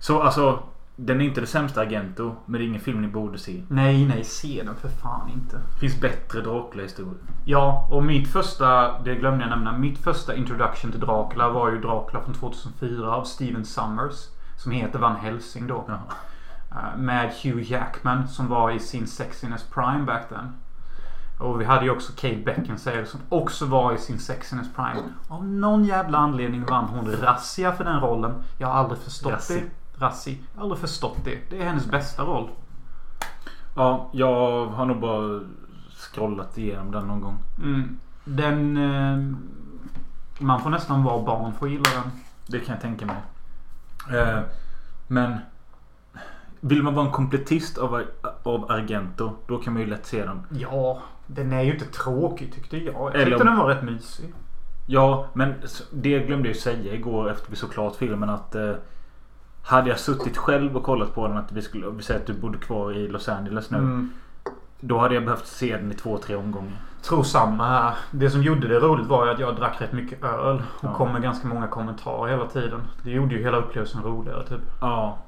[0.00, 0.62] Så alltså...
[0.98, 2.34] Den är inte det sämsta Argento.
[2.46, 3.62] Men det är ingen film ni borde se.
[3.68, 5.56] Nej nej se den för fan inte.
[5.56, 7.14] Det finns bättre Dracula-historier.
[7.44, 9.78] Ja och mitt första, det glömde jag nämna.
[9.78, 14.28] Mitt första introduction till Dracula var ju Dracula från 2004 av Steven Summers.
[14.56, 15.84] Som heter Van Helsing då.
[15.88, 15.98] Ja.
[16.70, 20.52] Eh, Med Hugh Jackman som var i sin sexiness prime back then.
[21.38, 25.02] Och vi hade ju också Kate Beckinsale som också var i sin sexiness prime.
[25.28, 28.34] Av någon jävla anledning vann hon Razzia för den rollen.
[28.58, 29.60] Jag har aldrig förstått Razzie.
[29.60, 29.66] det.
[29.98, 30.36] Razzie.
[30.54, 31.38] Jag har aldrig förstått det.
[31.50, 32.48] Det är hennes bästa roll.
[33.76, 35.40] Ja, jag har nog bara
[35.98, 37.38] scrollat igenom den någon gång.
[37.62, 37.98] Mm.
[38.24, 38.76] Den...
[38.76, 39.36] Eh,
[40.38, 42.10] man får nästan vara barn för att gilla den.
[42.46, 43.16] Det kan jag tänka mig.
[44.20, 44.40] Eh,
[45.06, 45.36] men...
[46.60, 48.02] Vill man vara en kompletist av,
[48.42, 50.42] av Argento, då kan man ju lätt se den.
[50.50, 52.94] Ja, den är ju inte tråkig tyckte jag.
[52.94, 54.34] Jag Eller tyckte om- den var rätt mysig.
[54.86, 55.54] Ja, men
[55.92, 58.54] det glömde jag ju säga igår efter vi såg klart filmen att...
[58.54, 58.72] Eh,
[59.66, 61.90] hade jag suttit själv och kollat på den att vi skulle...
[61.90, 63.78] Vi säger att du bodde kvar i Los Angeles nu.
[63.78, 64.12] Mm.
[64.80, 66.76] Då hade jag behövt se den i två, tre omgångar.
[67.02, 67.94] Tror samma här.
[68.10, 70.62] Det som gjorde det roligt var ju att jag drack rätt mycket öl.
[70.78, 70.94] Och Ja.
[70.94, 72.80] kom med ganska många kommentarer hela tiden.
[73.02, 74.60] Det gjorde ju hela upplevelsen roligare typ.
[74.80, 75.18] Ja.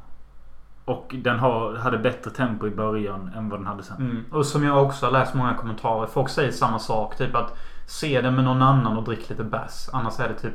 [0.85, 3.97] Och den har, hade bättre tempo i början än vad den hade sen.
[3.97, 4.25] Mm.
[4.31, 6.07] Och som jag också har läst många kommentarer.
[6.07, 7.17] Folk säger samma sak.
[7.17, 9.89] Typ att se den med någon annan och drick lite bärs.
[9.93, 10.55] Annars är det typ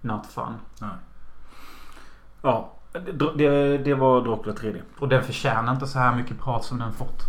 [0.00, 0.54] not fun.
[2.42, 2.72] Ja.
[2.92, 4.80] Det, det, det var Dracula 3D.
[4.98, 7.22] Och den förtjänar inte så här mycket prat som den fått.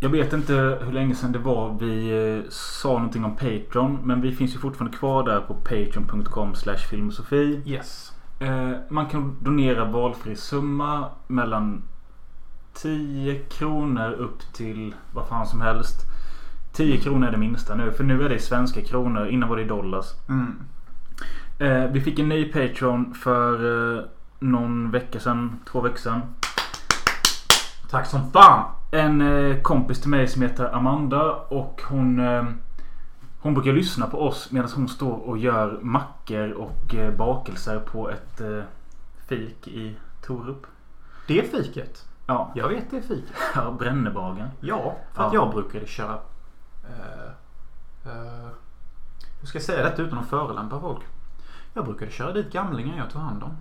[0.00, 3.98] Jag vet inte hur länge sedan det var vi eh, sa någonting om Patreon.
[4.04, 6.54] Men vi finns ju fortfarande kvar där på patreon.com
[6.90, 7.62] filmosofi.
[7.66, 8.12] Yes.
[8.40, 11.82] Eh, man kan donera valfri summa mellan
[12.74, 16.00] 10 kronor upp till vad fan som helst.
[16.72, 17.92] 10 kronor är det minsta nu.
[17.92, 19.26] För nu är det i svenska kronor.
[19.26, 20.06] Innan var det i dollars.
[20.28, 20.58] Mm.
[21.58, 25.60] Eh, vi fick en ny Patreon för någon vecka sedan.
[25.70, 26.20] Två veckor sedan.
[27.90, 28.64] Tack som fan!
[28.92, 32.44] En eh, kompis till mig som heter Amanda och hon eh,
[33.40, 38.10] Hon brukar lyssna på oss medan hon står och gör mackor och eh, bakelser på
[38.10, 38.62] ett eh,
[39.28, 39.96] fik i
[40.26, 40.66] Torup.
[41.26, 42.06] Det är fiket.
[42.26, 43.36] Ja, Jag vet det fiket.
[43.54, 44.48] ja Brännebagen.
[44.60, 45.40] Ja, för att Ja.
[45.40, 46.14] jag brukade köra...
[46.14, 47.30] Uh,
[48.12, 48.48] uh,
[49.40, 51.00] hur ska jag säga detta utan att förolämpa folk?
[51.74, 53.56] Jag brukade köra dit gamlingar jag tog hand om.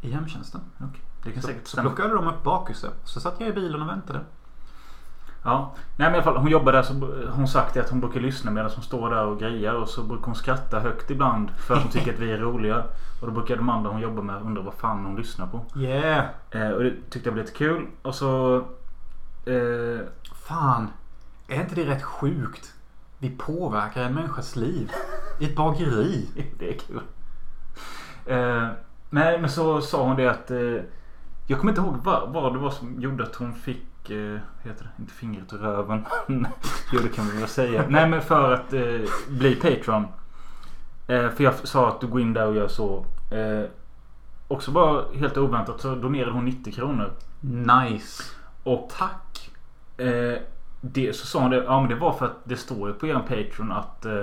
[0.00, 0.60] I hemtjänsten.
[0.76, 1.88] Okej, Det kan Så, säkert så stämma.
[1.90, 2.90] plockade de upp bakelser.
[3.04, 4.20] Så satt jag i bilen och väntade.
[5.44, 5.72] Ja.
[5.96, 6.92] Nej men i alla fall hon jobbar där så
[7.30, 10.24] hon sagt att hon brukar lyssna medan hon står där och grejar och så brukar
[10.26, 12.82] hon skratta högt ibland för att hon tycker att vi är roliga.
[13.20, 15.64] Och då brukar de andra hon jobbar med undra vad fan hon lyssnar på.
[15.76, 16.26] Yeah!
[16.50, 17.86] Eh, och det tyckte jag var lite kul.
[18.02, 18.56] Och så...
[19.46, 20.88] Eh, Fan.
[21.48, 22.74] Är inte det rätt sjukt?
[23.18, 24.90] Vi påverkar en människas liv.
[25.38, 26.28] I ett bageri.
[26.58, 27.00] Det är kul.
[28.26, 28.68] Eh,
[29.10, 30.50] nej men så sa hon det att.
[30.50, 30.82] Eh,
[31.46, 34.10] jag kommer inte ihåg vad, vad det var som gjorde att hon fick.
[34.10, 35.02] Eh, heter det?
[35.02, 36.06] Inte fingret i röven.
[36.92, 37.84] jo det kan vi väl säga.
[37.88, 40.06] Nej men för att eh, bli Patreon.
[41.06, 43.04] Eh, för jag sa att du går in där och gör så.
[43.30, 43.70] Eh,
[44.48, 47.12] också bara helt oväntat så donerade hon 90 kronor.
[47.40, 48.22] Nice.
[48.62, 49.50] Och Tack.
[49.96, 50.38] Eh,
[50.80, 51.64] det, så sa hon det.
[51.64, 54.20] Ja men det var för att det står ju på er Patreon att eh,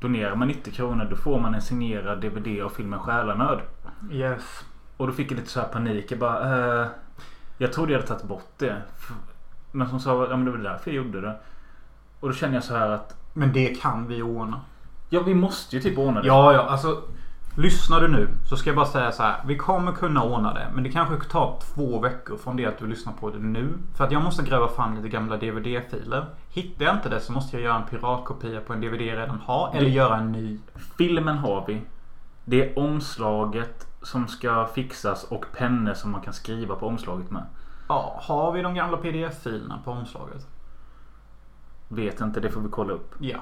[0.00, 3.60] donerar man 90 kronor då får man en signerad DVD av filmen Själanöd.
[4.10, 4.64] Yes.
[4.96, 6.12] Och då fick jag lite så här panik.
[6.12, 6.88] Jag bara eh,
[7.58, 8.82] Jag trodde jag hade tagit bort det.
[9.72, 11.36] Men som sa ja men det var därför jag gjorde det.
[12.20, 14.60] Och då känner jag så här att Men det kan vi ordna.
[15.10, 16.26] Ja vi måste ju typ ordna det.
[16.26, 17.02] Ja, ja, alltså.
[17.56, 19.36] Lyssnar du nu så ska jag bara säga så här.
[19.46, 20.66] Vi kommer kunna ordna det.
[20.74, 23.68] Men det kanske tar två veckor från det att du lyssnar på det nu.
[23.96, 26.26] För att jag måste gräva fram lite gamla DVD-filer.
[26.48, 29.40] Hittar jag inte det så måste jag göra en piratkopia på en DVD jag redan
[29.40, 29.70] har.
[29.74, 30.58] Eller göra en ny.
[30.98, 31.82] Filmen har vi.
[32.44, 37.46] Det är omslaget som ska fixas och pennor som man kan skriva på omslaget med.
[37.88, 40.46] Ja, har vi de gamla pdf-filerna på omslaget?
[41.88, 43.14] Vet inte, det får vi kolla upp.
[43.18, 43.38] Ja.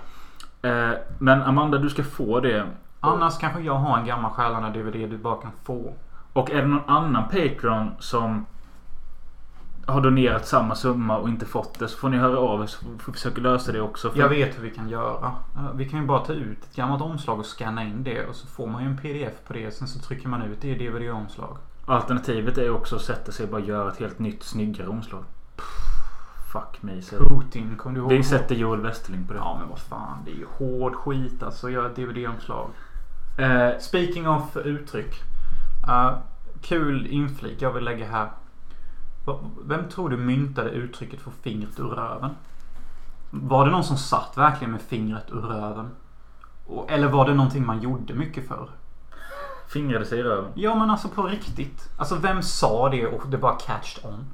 [0.69, 2.67] Eh, men Amanda, du ska få det.
[3.01, 5.95] Annars kanske jag har en gammal Själarna DVD du bara kan få.
[6.33, 8.47] Och är det någon annan Patreon som
[9.87, 12.85] har donerat samma summa och inte fått det så får ni höra av er så
[12.85, 14.13] får vi försöka lösa det också.
[14.15, 15.33] Jag vet hur vi kan göra.
[15.75, 18.47] Vi kan ju bara ta ut ett gammalt omslag och scanna in det och så
[18.47, 19.75] får man ju en pdf på det.
[19.75, 21.57] Sen så trycker man ut det i DVD-omslag.
[21.87, 25.25] Alternativet är också att sätta sig och bara göra ett helt nytt snyggare omslag.
[26.53, 27.03] Fuck me.
[27.03, 27.17] Så.
[27.17, 28.13] Putin, kom du ihåg?
[28.13, 29.39] Vi sätter Joel Westerling på det.
[29.39, 32.71] Ja men vad fan, det är ju hård skit alltså att göra ett DVD-omslag.
[33.39, 35.15] Eh, Speaking of uttryck.
[35.89, 36.19] Uh,
[36.63, 38.31] kul inflik jag vill lägga här.
[39.65, 42.31] Vem tror du myntade uttrycket få fingret ur röven?
[43.31, 45.91] Var det någon som satt verkligen med fingret ur röven?
[46.89, 48.69] Eller var det någonting man gjorde mycket för?
[49.71, 50.53] fingrade sig i röven.
[50.55, 51.91] Ja men alltså på riktigt.
[51.97, 54.25] Alltså vem sa det och det bara catched on?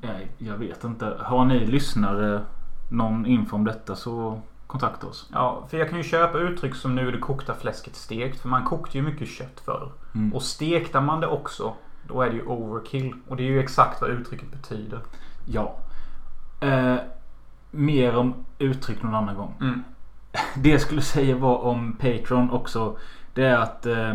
[0.00, 1.16] Nej, jag vet inte.
[1.20, 2.42] Har ni lyssnare
[2.88, 5.28] någon info om detta så kontakta oss.
[5.32, 8.40] Ja, för jag kan ju köpa uttryck som nu är det kokta fläsket stekt.
[8.40, 9.92] För man kokte ju mycket kött förr.
[10.14, 10.34] Mm.
[10.34, 11.74] Och stektar man det också,
[12.08, 13.14] då är det ju overkill.
[13.28, 15.00] Och det är ju exakt vad uttrycket betyder.
[15.44, 15.76] Ja.
[16.60, 16.96] Eh,
[17.70, 19.54] mer om uttryck någon annan gång.
[19.60, 19.84] Mm.
[20.56, 22.96] Det jag skulle säga var om Patreon också.
[23.34, 24.14] Det är att eh,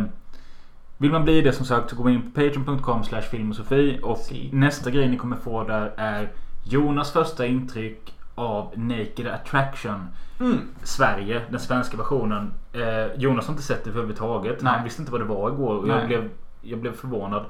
[0.97, 4.17] vill man bli det som sagt så går man in på patreon.com slash filmosofi och
[4.17, 4.49] Si.
[4.53, 6.31] nästa grej ni kommer få där är
[6.63, 10.07] Jonas första intryck av Naked Attraction.
[10.39, 10.57] Mm.
[10.83, 12.53] Sverige, den svenska versionen.
[12.73, 14.61] Eh, Jonas har inte sett det överhuvudtaget.
[14.61, 14.73] Nej.
[14.73, 16.29] Han visste inte vad det var igår och jag blev,
[16.61, 17.45] jag blev förvånad.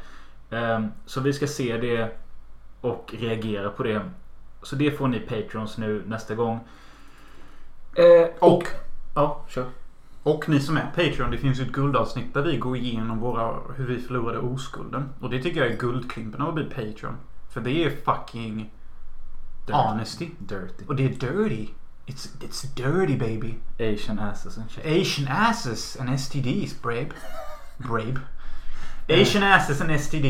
[0.56, 2.18] Eh, så vi ska se det
[2.82, 4.02] och reagera på det.
[4.64, 6.60] Så det får ni Patreons nu nästa gång.
[7.96, 8.64] Eh, Och,
[9.16, 9.66] Ja, kör.
[10.24, 13.60] och ni som är Patreon, det finns ju ett guldavsnitt där vi går igenom våra,
[13.76, 15.10] hur vi förlorade oskulden.
[15.20, 17.18] Och det tycker jag är guldklimpen av att bli Patreon.
[17.50, 18.72] För det är fucking
[19.72, 20.30] honesty.
[20.40, 20.86] Dirty.
[20.88, 21.68] Och det är dirty.
[22.06, 23.54] It's, it's dirty baby.
[23.94, 24.86] Asian asses and shit.
[25.02, 27.10] Asian asses and STDs, brabe.
[27.78, 28.20] Brabe.
[29.10, 30.26] Asian asses and STD.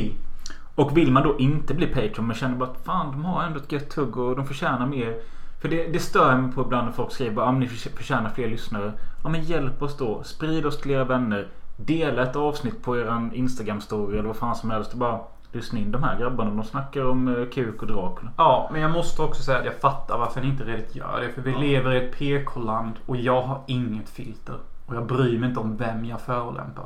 [0.75, 3.59] Och vill man då inte bli Patreon men känner bara att fan de har ändå
[3.59, 5.17] ett gött hugg och de förtjänar mer.
[5.61, 8.47] För det, det stör mig på ibland när folk skriver att ah, ni förtjänar fler
[8.49, 8.93] lyssnare.
[9.23, 10.23] Ja men hjälp oss då.
[10.23, 11.47] Sprid oss till era vänner.
[11.77, 14.91] Dela ett avsnitt på eran Instagram story eller vad fan som helst.
[14.93, 15.19] Och bara
[15.51, 16.49] lyssna in de här grabbarna.
[16.51, 18.31] De snackar om eh, kuk och Dracula.
[18.37, 21.29] Ja, men jag måste också säga att jag fattar varför ni inte redigt gör det.
[21.29, 21.57] För vi Ja.
[21.59, 24.55] lever i ett PK-land och jag har inget filter.
[24.85, 26.85] Och jag bryr mig inte om vem jag förolämpar.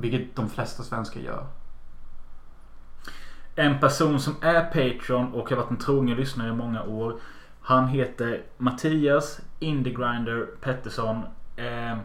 [0.00, 1.46] Vilket de flesta svenskar gör.
[3.54, 7.16] En person som är Patreon och har varit en trogen lyssnare i många år.
[7.60, 11.22] Han heter Mattias Indiegrinder Pettersson.
[11.56, 11.98] Eh,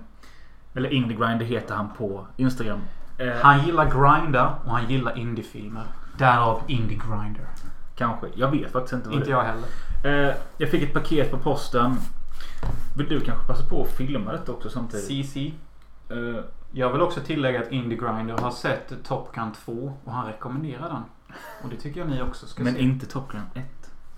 [0.75, 2.81] eller Indiegrinder heter han på Instagram.
[3.17, 5.83] Eh, Han gillar grinda och han gillar indiefilmer.
[6.17, 7.47] Därav indie grinder.
[7.95, 8.27] Kanske.
[8.35, 10.29] Jag vet faktiskt inte vad Inte det jag heller.
[10.29, 11.95] Eh, jag fick ett paket på posten.
[12.97, 15.25] Vill du kanske passa på att filma detta också samtidigt?
[15.27, 15.53] CC.
[16.75, 20.89] Jag vill också tillägga att Indie Grinder har sett Top Gun 2 och han rekommenderar
[20.89, 21.03] den.
[21.63, 22.81] Och det tycker jag ni också ska men se.
[22.81, 23.65] inte Top Gun 1.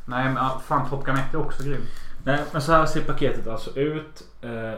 [0.06, 1.82] Nej men fan Top Gun 1 är också grym.
[2.24, 4.24] Nej, men så här ser paketet alltså ut.
[4.42, 4.74] Eh,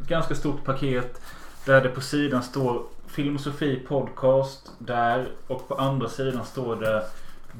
[0.00, 1.22] ett ganska stort paket.
[1.66, 4.72] Där det på sidan står Filmosofi Podcast.
[4.78, 5.28] Där.
[5.46, 7.04] Och på andra sidan står det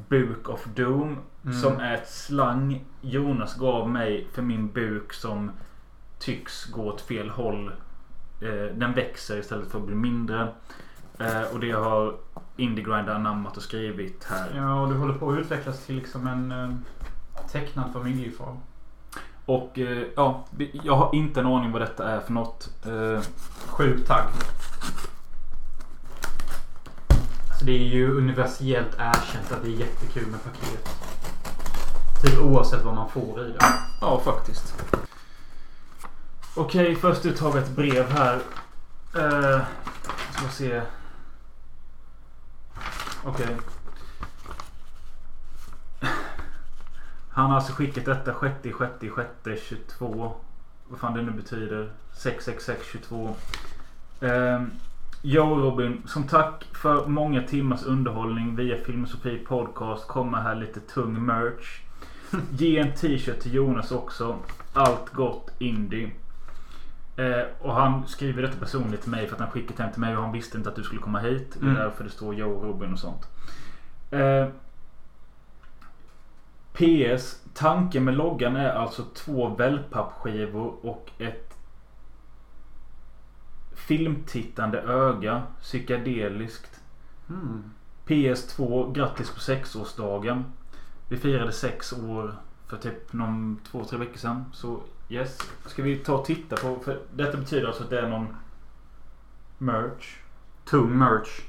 [0.09, 1.19] Book of Doom.
[1.45, 1.61] Mm.
[1.61, 5.51] Som är ett slang Jonas gav mig för min buk som
[6.19, 7.73] tycks gå åt fel håll.
[8.43, 10.49] Eh, den växer istället för att bli mindre.
[11.19, 12.15] Eh, och det har
[12.57, 14.53] Indiegrinder anammat och skrivit här.
[14.57, 16.77] Ja och du håller på att utvecklas till liksom en eh,
[17.53, 18.57] tecknad familjefar.
[19.47, 22.71] Och eh, ja, jag har inte en aning vad detta är för något.
[22.87, 23.23] Eh,
[23.67, 24.27] Sjuk tagg.
[27.49, 30.89] Alltså det är ju universellt erkänt att det är jättekul med paket.
[32.23, 33.65] Typ oavsett vad man får i det.
[34.01, 34.75] Ja, faktiskt.
[36.55, 38.37] Okej, först ut har vi ett brev här.
[39.17, 39.63] Uh,
[40.31, 40.83] ska se.
[43.25, 43.57] Okej.
[47.31, 50.33] Han har alltså skickat detta 6 6 6 22.
[50.89, 51.93] Vad fan det nu betyder.
[52.13, 53.35] 66622.
[54.21, 54.71] Um,
[55.23, 61.27] Yo Robin, som tack för många timmars underhållning via Filmosofi Podcast kommer här lite tung
[61.27, 61.81] merch.
[62.51, 64.39] Ge en t-shirt till Jonas också.
[64.73, 66.11] Allt gott indie.
[67.17, 70.17] Eh, och han skriver detta personligt till mig för att han skickat hem till mig
[70.17, 71.53] och han visste inte att du skulle komma hit.
[71.53, 71.75] Det är Mm.
[71.75, 73.29] därför det står Joe och Robin och sånt.
[74.11, 74.47] Eh,
[76.73, 77.41] PS.
[77.55, 81.55] Tanken med loggan är alltså två wellpappskivor och ett
[83.75, 85.43] filmtittande öga.
[85.61, 86.81] Psykedeliskt.
[87.29, 87.65] Mm.
[88.07, 90.45] PS2, grattis på sexårsdagen.
[91.09, 92.35] Vi firade sex år
[92.67, 94.45] för typ någon två, tre veckor sedan.
[94.53, 94.81] Så
[95.13, 95.39] yes.
[95.67, 96.79] Ska vi ta och titta på?
[96.85, 98.37] För detta betyder alltså att det är någon
[99.59, 100.17] merch.
[100.65, 101.41] Tung merch.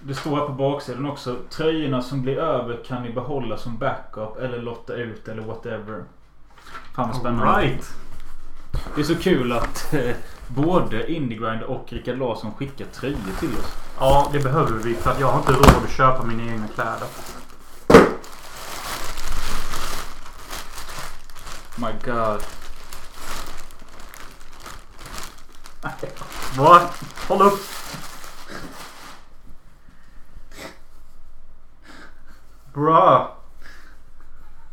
[0.00, 1.36] Det står här på baksidan också.
[1.50, 6.04] Tröjorna som blir över kan ni behålla som backup eller lotta ut eller whatever.
[6.94, 7.62] Fan vad spännande.
[7.62, 7.94] Right.
[8.94, 10.16] Det är så kul att eh,
[10.48, 13.76] både Indiegrind och Rickard Larsson skickar tröjor till oss.
[13.98, 17.08] Ja, det behöver vi för att jag har inte råd att köpa mina egna kläder.
[21.76, 22.40] My God.
[26.56, 26.82] Vad?
[27.28, 27.60] Håll upp!
[32.74, 33.36] Bra.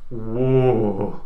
[0.09, 1.19] Wow.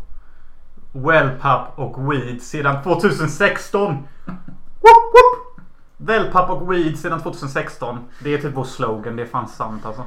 [0.92, 3.94] Wellpapp och weed sedan 2016.
[3.96, 5.60] Woop, woop.
[5.98, 8.00] Wellpapp och weed sedan 2016.
[8.20, 9.16] Det är typ vår slogan.
[9.16, 10.04] Det är fan sant alltså.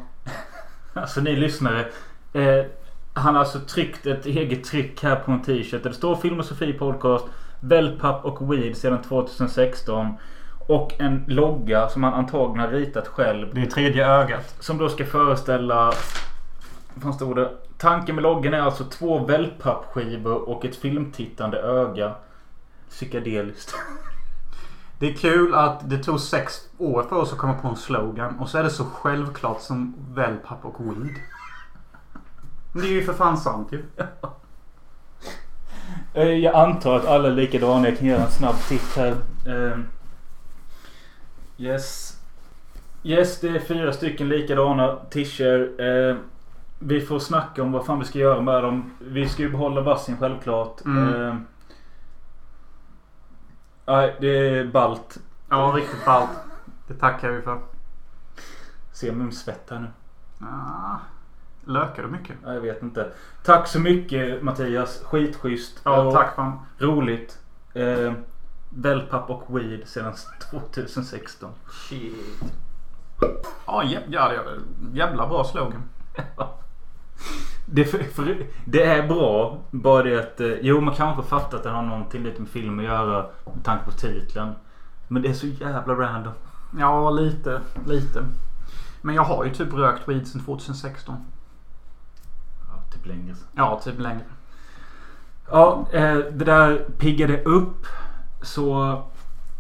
[0.95, 1.89] Alltså ni lyssnare.
[2.33, 2.67] Eh,
[3.19, 5.83] han har alltså tryckt ett eget tryck här på en t-shirt.
[5.83, 7.25] Det står Filmosofi Podcast.
[7.61, 10.15] Wellpapp och Weed sedan 2016.
[10.69, 13.55] Och en logga som han antagligen har ritat själv.
[13.55, 14.57] Det är tredje ögat.
[14.61, 15.93] Som då ska föreställa...
[16.95, 17.51] Vad stod det?
[17.79, 22.15] Tanken med loggan är alltså två wellpappskivor och ett filmtittande öga.
[22.91, 23.75] Psykedeliskt.
[24.99, 28.39] Det är kul att det tog sex år för oss att komma på en slogan.
[28.39, 31.15] Och så är det så självklart som wellpapp och weed.
[32.79, 33.83] Men det är ju för fan sant ju.
[36.15, 37.89] Eh, Jag antar att alla är likadana.
[37.89, 39.17] Jag kan göra en snabb titt här.
[39.47, 39.79] Eh,
[41.59, 42.19] Yes.
[43.03, 45.79] Yes, det är fyra stycken likadana t-shirts.
[45.81, 46.17] Eh,
[46.79, 48.91] vi får snacka om vad fan vi ska göra med dem.
[48.99, 50.81] Vi ska ju behålla varsin självklart.
[50.85, 51.45] Mm.
[53.87, 55.19] Nej, det är ballt.
[55.51, 56.31] Ja, riktigt ballt.
[56.89, 57.61] Det tackar vi för.
[58.93, 59.89] Ser mumsvett här nu.
[60.47, 60.97] Ah,
[61.69, 62.37] lökar du mycket?
[62.45, 63.13] Ja, Jag vet inte.
[63.45, 65.03] Tack så mycket Mattias.
[65.05, 65.81] Skitschysst.
[65.85, 66.59] Ja, Och tack fan.
[66.79, 67.39] Roligt.
[67.75, 68.13] Eh,
[68.71, 70.13] Wellpapp och weed sedan
[70.51, 71.51] 2016.
[71.71, 72.15] Shit.
[73.67, 74.43] Ja, jä- ja, ja,
[74.93, 75.83] jävla bra slogan.
[77.71, 79.59] Det, för, för, det är bra.
[79.71, 80.41] Bara det att...
[80.41, 83.27] Eh, jo, man kanske fattar att det har någonting lite med film att göra.
[83.55, 84.53] Med tanke på titeln.
[85.09, 86.33] Men det är så jävla random.
[86.79, 87.61] Ja, lite.
[87.87, 88.25] Lite.
[89.03, 91.15] Men jag har ju typ rökt weed sedan 2016.
[92.99, 93.35] Typ längre.
[93.57, 94.21] Ja, typ längre.
[95.51, 97.87] Ja, eh, det där piggade upp.
[98.43, 99.03] Så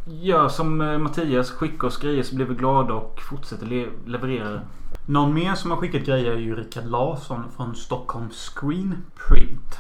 [0.05, 1.51] gör som eh, Mattias.
[1.51, 4.61] Skicka oss grejer så blir vi glada och fortsätter le- leverera.
[5.07, 8.95] Någon mer som har skickat grejer är ju Rickard Larsson från Stockholm Screen
[9.28, 9.78] Print.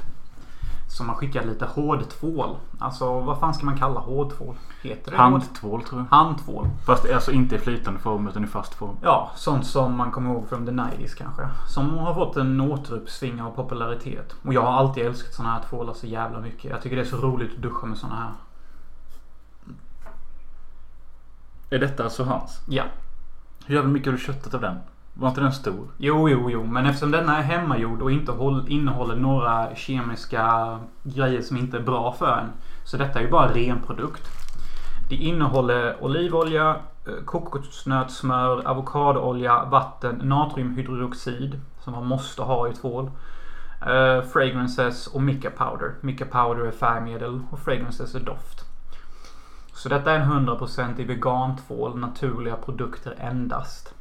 [0.98, 2.56] Som har skickat lite hårdtvål.
[2.78, 4.54] Alltså vad fan ska man kalla hårdtvål?
[4.82, 6.16] Heter det Handtvål tror jag.
[6.16, 6.68] Handtvål.
[6.86, 8.96] Fast alltså inte i flytande form utan i fast form.
[9.02, 11.48] Ja, sånt som man kommer ihåg från The 90s kanske.
[11.68, 14.34] Som har fått en återuppsving av popularitet.
[14.42, 16.70] Och jag har alltid älskat såna här tvålar så jävla mycket.
[16.70, 18.32] Jag tycker det är så roligt att duscha med såna här.
[21.70, 22.60] Är detta alltså hans?
[22.68, 22.84] Ja.
[23.66, 24.76] Hur jävla mycket har du köttat av den?
[25.20, 25.88] Var inte den stor?
[25.96, 26.64] Jo, jo, jo.
[26.64, 28.32] Men eftersom denna är hemmagjord och inte
[28.68, 32.52] innehåller några kemiska grejer som inte är bra för en.
[32.84, 34.22] Så detta är ju bara ren produkt.
[35.08, 43.10] Det innehåller olivolja, eh, kokosnötssmör, avokadoolja, vatten, natriumhydroxid som man måste ha i tvål.
[43.86, 45.94] Uh, fragrances och mica powder.
[46.00, 48.64] Mica powder är färgmedel och fragrances är doft.
[49.72, 53.94] Så detta är en 100% vegantvål, naturliga produkter endast.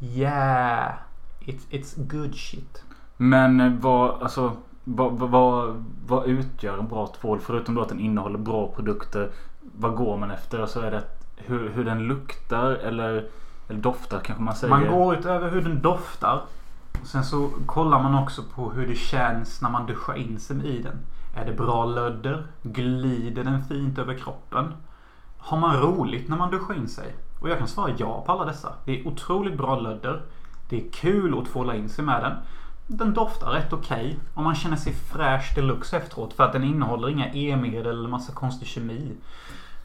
[0.00, 0.92] Yeah,
[1.40, 2.82] it's, it's good shit.
[3.16, 4.52] Men vad, alltså,
[4.84, 7.38] vad, vad- vad, utgör en bra tvål?
[7.40, 9.30] Förutom då att den innehåller bra produkter.
[9.60, 10.62] Vad går man efter?
[10.62, 11.02] Och så är det
[11.36, 13.28] hur, hur den luktar eller,
[13.68, 14.70] eller doftar kanske man säger.
[14.74, 16.42] Man går ut över hur den doftar.
[17.04, 20.82] Sen så kollar man också på hur det känns när man duschar in sig i
[20.82, 20.98] den.
[21.36, 22.46] Är det bra lödder?
[22.62, 24.74] Glider den fint över kroppen?
[25.38, 27.14] Har man roligt när man duschar in sig?
[27.46, 28.72] Och jag kan svara ja på alla dessa.
[28.84, 30.22] Det är otroligt bra lödder.
[30.68, 32.32] Det är kul att tvåla in sig med den.
[32.86, 34.18] Den doftar rätt okej.
[34.34, 36.32] Och man känner sig fräsch deluxe efteråt.
[36.32, 39.16] För att den innehåller inga e-medel eller massa konstig kemi.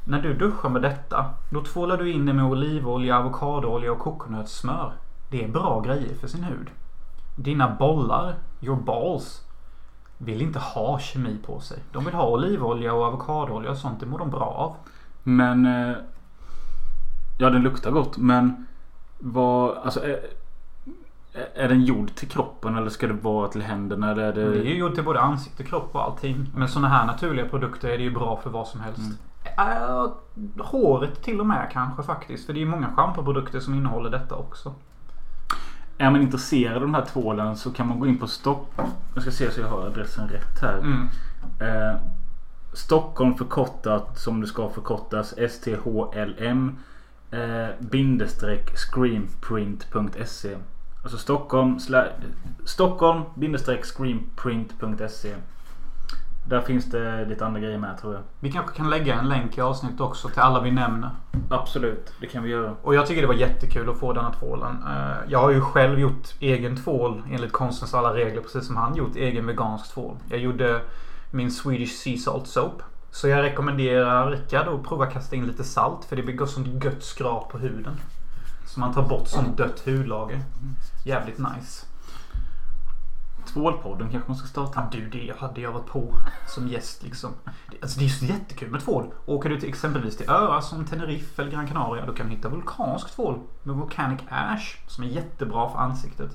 [0.05, 4.93] När du duschar med detta, då tvålar du in det med olivolja, avokadoolja och kokosnötssmör.
[5.31, 6.69] Det är bra grejer för sin hud.
[7.35, 9.45] Dina bollar, your balls,
[10.17, 11.79] vill inte ha kemi på sig.
[11.91, 13.99] De vill ha olivolja och avokadoolja och sånt.
[13.99, 14.75] Det mår de bra av.
[15.23, 15.65] Men...
[15.65, 15.95] Eh,
[17.41, 18.17] Ja, den luktar gott.
[18.17, 18.65] Men
[19.19, 19.77] vad...
[19.77, 19.99] Alltså...
[20.05, 20.19] Är,
[21.55, 24.11] är den gjord till kroppen eller ska det vara till händerna?
[24.11, 24.49] Eller är det...
[24.49, 26.51] Det är ju gjort till både ansikte, kropp och allting.
[26.55, 29.19] Men sådana här naturliga produkter är det ju bra för vad som helst.
[29.57, 30.07] Äh,
[30.59, 32.45] håret till och med kanske faktiskt.
[32.45, 34.73] För det är ju många schampoprodukter som innehåller detta också.
[35.97, 38.67] Är man intresserad av den här tvålen så kan man gå in på Stock...
[39.13, 40.77] Jag ska se så jag har adressen rätt här.
[40.77, 41.07] Mm.
[41.59, 42.01] Eh,
[42.73, 46.77] Stockholm förkortat som det ska förkortas STHLM
[47.31, 50.57] eh, bindestreck screenprint.se
[51.03, 51.79] Alltså Stockholm
[52.65, 55.35] Stockholm bindestreck screenprint.se
[56.47, 58.21] Där finns det lite andra grejer med tror jag.
[58.39, 61.09] Vi kanske kan lägga en länk i avsnittet också till alla vi nämner.
[61.49, 62.75] Absolut, det kan vi göra.
[62.81, 64.83] Och jag tycker det var jättekul att få denna tvålen.
[64.87, 68.41] Eh, Jag har ju själv gjort egen tvål enligt konstens alla regler.
[68.41, 70.15] Precis som han gjort egen vegansk tvål.
[70.29, 70.81] Jag gjorde
[71.31, 72.83] min Swedish Sea Salt Soap.
[73.11, 76.05] Så jag rekommenderar Rickard att prova kasta in lite salt.
[76.05, 77.93] För det blir sånt gött skrap på huden.
[78.65, 80.41] Så man tar bort sånt dött hudlager.
[81.05, 81.85] Jävligt nice.
[83.53, 84.71] Tvålpodden kanske man ska starta.
[84.91, 86.13] Ja, du, det hade jag varit på
[86.47, 87.31] som gäst liksom.
[87.71, 89.11] Det- Alltså, det är så jättekul med tvål.
[89.25, 92.05] Åker du till exempelvis till öar som Tenerife eller Gran Canaria.
[92.05, 94.77] Då kan du hitta vulkansk tvål med Volcanic Ash.
[94.87, 96.31] Som är jättebra för ansiktet.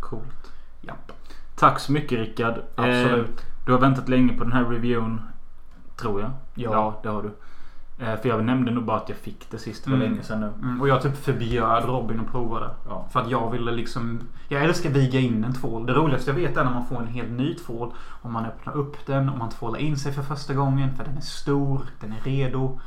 [0.00, 0.52] Coolt.
[0.80, 1.12] Japp.
[1.56, 2.54] Tack så mycket Rickard.
[2.74, 3.28] Absolut.
[3.40, 5.20] Eh, du har väntat länge på den här reviewn.
[5.96, 6.30] Tror jag.
[6.54, 7.00] Ja.
[7.02, 7.30] det har du.
[8.04, 9.86] Eh, för jag nämnde nog bara att jag fick det sist.
[9.86, 10.10] Var Mm.
[10.10, 10.46] länge sedan nu.
[10.62, 12.70] Mm, och jag typ förbjöd Robin att prova det.
[12.88, 13.06] Ja.
[13.12, 14.20] För att jag ville liksom...
[14.48, 15.86] Jag älskar viga in en tvål.
[15.86, 17.92] Det roligaste jag vet är när man får en helt ny tvål.
[18.22, 20.96] Om man öppnar upp den och man tvålar in sig för första gången.
[20.96, 22.80] För den är stor, den är redo.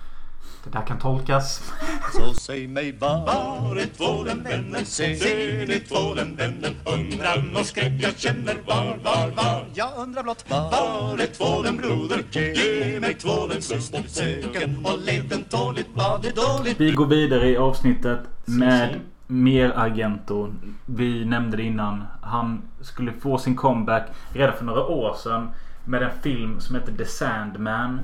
[0.63, 1.73] Det där kan tolkas.
[2.13, 4.85] Så säg mig var är tvålen vännen?
[4.85, 6.75] Ser ni tvålen vännen?
[6.85, 9.65] Undran och skräck jag känner var, var, var?
[9.73, 12.23] Jag undrar blott var är tvålen broder?
[12.31, 16.79] Ge mig tvålen syster Söken och let den tåligt Var det dåligt?
[16.79, 20.53] Vi går vidare i avsnittet med mer Argento.
[20.85, 22.03] Vi nämnde det innan.
[22.21, 25.49] Han skulle få sin comeback redan för några år sedan.
[25.85, 27.99] Med en film som heter The Sandman.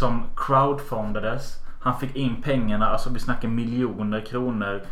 [0.00, 1.65] Som crowdfundades.
[1.86, 4.82] Han fick in pengarna, alltså vi snackar miljoner kronor.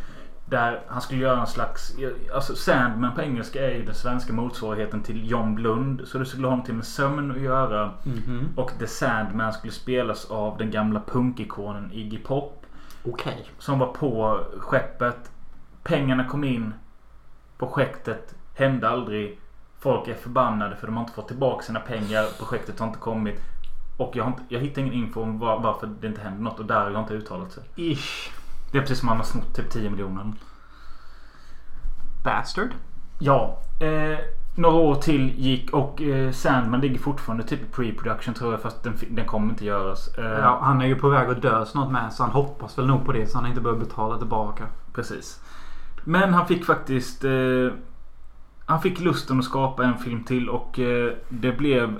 [0.46, 1.96] Där han skulle göra en slags...
[2.34, 6.02] Alltså Sandman på engelska är ju den svenska motsvarigheten till John Blund.
[6.04, 7.90] Så det skulle ha någonting med sömn att göra.
[8.04, 8.48] Mhm.
[8.56, 12.66] Och The Sandman skulle spelas av den gamla punkikonen Iggy Pop.
[13.04, 13.46] Okej.
[13.58, 15.30] Som var på skeppet.
[15.82, 16.74] Pengarna kom in.
[17.58, 19.38] Projektet hände aldrig.
[19.78, 22.24] Folk är förbannade för de har inte fått tillbaka sina pengar.
[22.38, 23.40] Projektet har inte kommit.
[23.96, 26.58] Och jag, inte, jag hittar ingen info om var, varför det inte händer något.
[26.58, 27.64] Och där har jag inte uttalat sig.
[27.76, 28.30] Ish.
[28.72, 30.32] Det är precis som att man har snott typ 10 miljoner.
[32.24, 32.68] Bastard.
[33.18, 33.58] Ja.
[33.80, 34.18] Eh,
[34.56, 38.60] några år till gick och eh, Sandman ligger fortfarande typ i pre-production tror jag.
[38.62, 40.18] Fast den, den kommer inte göras.
[40.18, 42.12] Eh, Ja, han är ju på väg att dö snart med.
[42.12, 43.26] Så han hoppas väl nog på det.
[43.26, 44.66] Så han inte behöver betala tillbaka.
[44.92, 45.40] Precis.
[46.04, 47.24] Men han fick faktiskt...
[47.24, 47.72] Eh,
[48.66, 51.98] han fick lusten att skapa en film till och eh, det blev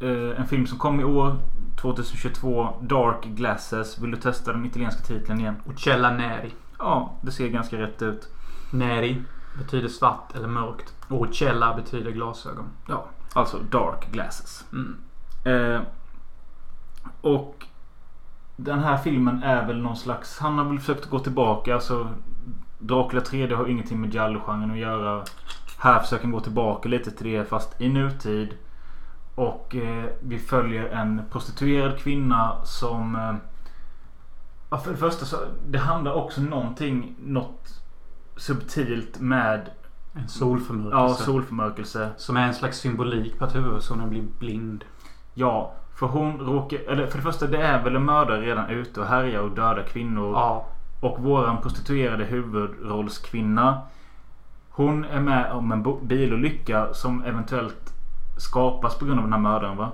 [0.00, 1.36] en film som kom i år.
[1.80, 2.68] 2022.
[2.80, 3.98] Dark Glasses.
[3.98, 5.56] Vill du testa den italienska titeln igen?
[5.66, 6.54] Uccella Neri.
[6.78, 8.28] Ja, det ser ganska rätt ut.
[8.70, 9.22] Neri
[9.58, 10.94] betyder svart eller mörkt.
[11.08, 12.68] Och Uccella betyder glasögon.
[12.88, 14.64] Ja, alltså Dark Glasses.
[14.72, 14.96] Mm.
[15.44, 15.80] Eh,
[17.20, 17.66] och
[18.56, 20.38] den här filmen är väl någon slags...
[20.38, 21.74] Han har väl försökt gå tillbaka.
[21.74, 22.08] Alltså,
[22.78, 25.24] Dracula 3D har ingenting med giallo-genren att göra.
[25.78, 28.54] Här försöker han gå tillbaka lite till det fast i nutid.
[29.38, 33.16] Och eh, vi följer en prostituerad kvinna som...
[33.16, 33.34] Eh,
[34.70, 35.36] ja, för det första så
[35.68, 37.82] det handlar också någonting, något
[38.36, 39.70] subtilt med
[40.14, 40.96] En solförmörkelse.
[40.96, 42.10] ja, solförmörkelse.
[42.16, 44.84] Som är en slags symbolik på att huvudpersonen blir blind.
[45.34, 46.78] Ja, för hon råkar...
[46.78, 49.82] Eller för det första, det är väl en mördare redan ute och härjar och dödar
[49.82, 50.32] kvinnor.
[50.32, 50.66] Ja.
[51.00, 53.82] Och våran prostituerade huvudrollskvinna.
[54.70, 57.97] Hon är med om en bilolycka som eventuellt
[58.38, 59.90] skapas på grund av den här mördaren va?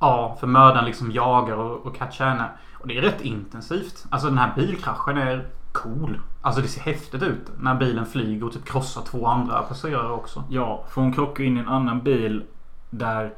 [0.00, 2.50] Ja, för mördaren liksom jagar och, och catchar henne.
[2.74, 4.06] Och det är rätt intensivt.
[4.10, 6.20] Alltså den här bilkraschen är cool.
[6.42, 7.50] Alltså det ser häftigt ut.
[7.58, 10.44] När bilen flyger och typ krossar två andra passagerare också.
[10.50, 12.44] Ja, för hon krockar in i en annan bil
[12.90, 13.34] där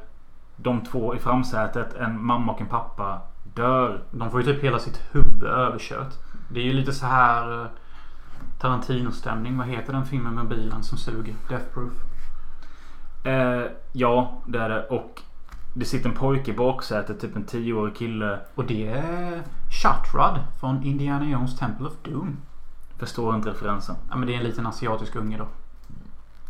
[0.55, 3.21] de två i framsätet, en mamma och en pappa,
[3.53, 4.03] dör.
[4.11, 6.13] De får ju typ hela sitt huvud överkört.
[6.51, 7.67] Det är ju lite så här eh,
[8.59, 9.57] Tarantino-stämning.
[9.57, 11.35] Vad heter den filmen med bilen som suger?
[11.49, 11.93] Death Proof.
[13.23, 14.87] Eh, ja, det är det.
[14.87, 15.21] Och
[15.73, 18.39] det sitter en pojke i baksätet, typ en tioårig kille.
[18.55, 22.37] Och det är Shutrud från Indiana Jones Temple of Doom.
[22.97, 23.95] Förstår inte referensen.
[24.09, 25.47] Ja men det är en liten asiatisk unge då.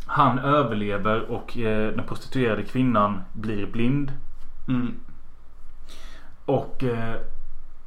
[0.06, 4.12] Han överlever och eh, den prostituerade kvinnan blir blind.
[4.68, 4.94] Mm.
[6.44, 7.20] Och eh,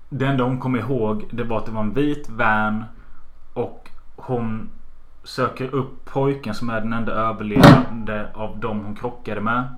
[0.10, 2.84] det enda hon kom ihåg det var att det var en vit van.
[3.54, 4.70] Och hon
[5.24, 9.76] söker upp pojken som är den enda överlevande av dem hon krockade med.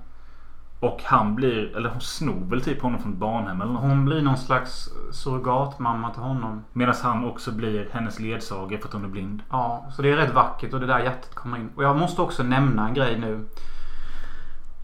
[0.80, 3.82] Och han blir, eller hon snor väl typ honom från ett barnhem eller något.
[3.82, 6.64] Hon blir någon slags surrogatmamma till honom.
[6.72, 9.42] Medan han också blir hennes ledsagare för att hon är blind.
[9.50, 11.70] Ja, så det är rätt vackert och det där hjärtat kommer in.
[11.76, 13.48] Och jag måste också nämna en grej nu.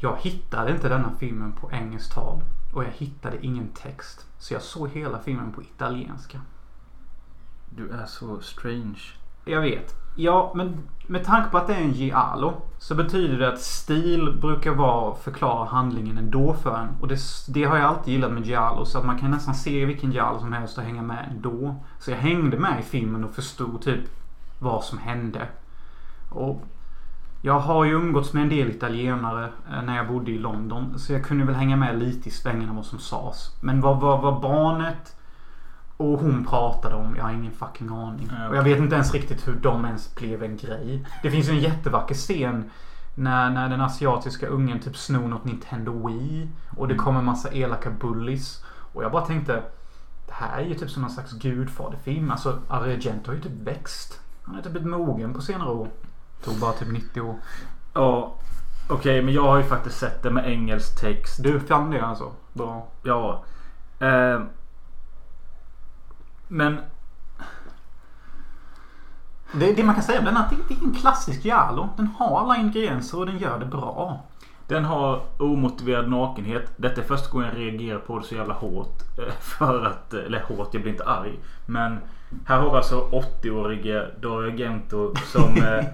[0.00, 2.40] Jag hittade inte denna filmen på engelskt tal.
[2.74, 4.26] Och jag hittade ingen text.
[4.38, 6.40] Så jag såg hela filmen på italienska.
[7.70, 9.00] Du är så strange.
[9.44, 10.01] Jag vet.
[10.14, 14.38] Ja, men med tanke på att det är en giallo så betyder det att stil
[14.40, 16.88] brukar vara förklara handlingen ändå för en.
[17.00, 18.84] Och det, det har jag alltid gillat med giallo.
[18.84, 21.74] Så att man kan nästan se vilken giallo som helst och hänga med ändå.
[21.98, 24.00] Så jag hängde med i filmen och förstod typ
[24.58, 25.48] vad som hände.
[26.30, 26.64] Och
[27.42, 30.98] jag har ju umgåtts med en del italienare eh, när jag bodde i London.
[30.98, 33.56] Så jag kunde väl hänga med lite i svängarna vad som sades.
[33.60, 35.16] Men vad var barnet
[36.02, 38.30] och hon pratade om, jag har ingen fucking aning.
[38.32, 38.48] Ja.
[38.48, 41.06] Och jag vet inte ens riktigt hur de ens blev en grej.
[41.22, 42.70] Det finns ju en jättevacker scen
[43.14, 46.48] när, när den asiatiska ungen typ snor något Nintendo Wii.
[46.76, 48.64] Och det kommer massa elaka bullies.
[48.92, 49.62] Och jag bara tänkte.
[50.26, 52.30] Det här är ju typ som någon slags gudfaderfilm.
[52.30, 54.20] Alltså Argento har ju typ växt.
[54.42, 55.88] Han är typ blivit mogen på senare år.
[56.44, 57.36] Tog bara typ 90 år.
[57.94, 58.34] Ja,
[58.88, 61.42] okej men jag har ju faktiskt sett det med engelsk text.
[61.42, 62.32] Du fann det alltså?
[62.52, 62.86] Bra.
[63.02, 63.44] Ja.
[63.98, 64.40] Eh,
[66.52, 66.78] men
[69.52, 71.88] Det, det man kan säga om den är att det, det är en klassisk giallo.
[71.96, 74.20] Den har alla ingredienser och den gör det bra.
[74.66, 76.72] den har omotiverad nakenhet.
[76.76, 79.02] Detta är första gången jag reagerar på det så jävla hårt.
[79.18, 81.38] eh, För att, eller hårt, jag blir inte arg.
[81.66, 81.98] Men
[82.46, 83.08] här har vi alltså
[83.42, 85.84] 80-årige Dario Argento som eh,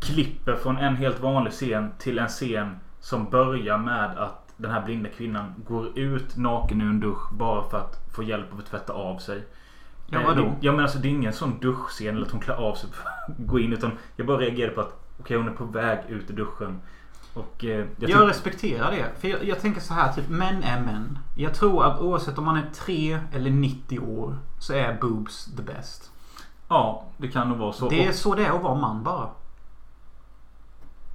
[0.00, 4.84] klipper från en helt vanlig scen till en scen som börjar med att den här
[4.84, 8.66] blinda kvinnan går ut naken ur en dusch bara för att få hjälp av att
[8.66, 9.42] tvätta av sig.
[10.06, 10.52] Ja, Eh, vadå?
[10.60, 13.08] Ja men alltså det är ingen sån duschscen eller att hon klär av sig för
[13.08, 13.72] att gå in.
[13.72, 16.80] Utan jag bara reagerade på att okej hon är på väg ut ur duschen.
[17.34, 19.06] Och eh, jag Jag, respekterar det.
[19.20, 21.18] För jag, jag tänker så här, typ män är män.
[21.36, 25.62] Jag tror att oavsett om man är 3 eller 90 år så är boobs the
[25.62, 26.10] best.
[26.68, 27.88] Ja, det kan nog vara så.
[27.88, 29.30] Det är så det är att vara man bara.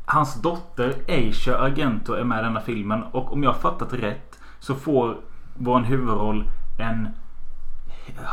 [0.06, 3.04] Hans dotter Aisha Argento är med i denna filmen.
[3.04, 5.18] Och om jag har fattat rätt så får
[5.54, 6.50] vår huvudroll
[6.80, 7.08] en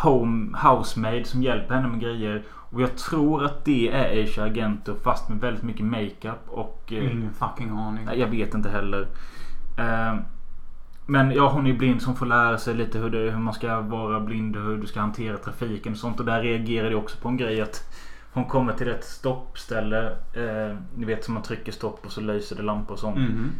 [0.03, 2.43] home housemaid som hjälper henne med grejer.
[2.49, 6.93] Och jag tror att det är Aisha Argento fast med väldigt mycket makeup och...
[6.93, 8.09] eh, Ingen fucking aning.
[8.14, 9.07] Jag vet inte heller.
[9.79, 10.14] Eh,
[11.07, 13.81] Men ja, hon är blind som får lära sig lite hur, det, hur man ska
[13.81, 16.20] vara blind och hur du ska hantera trafiken och sånt.
[16.20, 17.85] Och där reagerade jag också på en grej att
[18.33, 20.11] hon kommer till ett stoppställe.
[20.11, 23.16] Eh, ni vet som man trycker stopp och så lyser det lampor och sånt.
[23.16, 23.53] Mhm.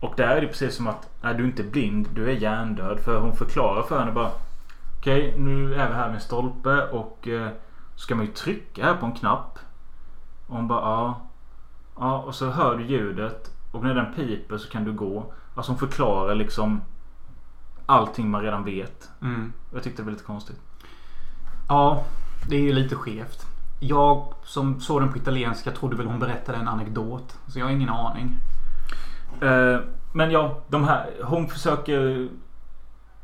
[0.00, 3.00] Och där är det precis som att nej, du är inte blind, du är hjärndöd.
[3.00, 4.30] För hon förklarar för henne bara
[4.98, 7.48] Okej, nu är vi här med en stolpe och eh,
[7.96, 9.58] ska man ju trycka här på en knapp.
[10.46, 11.20] Och hon bara ja.
[11.98, 13.50] Ja, och så hör du ljudet.
[13.72, 15.32] Och när den piper så kan du gå.
[15.54, 16.80] Alltså hon förklarar liksom
[17.86, 19.10] allting man redan vet.
[19.22, 19.52] Mm.
[19.72, 20.60] Jag tyckte det var lite konstigt.
[21.68, 22.04] Ja,
[22.48, 23.46] det är ju lite skevt.
[23.80, 27.38] Jag som såg den på italienska trodde väl hon berättade en anekdot.
[27.46, 28.36] Så jag har ingen aning.
[29.40, 29.80] Eh,
[30.12, 31.10] men ja, de här.
[31.24, 32.28] Hon försöker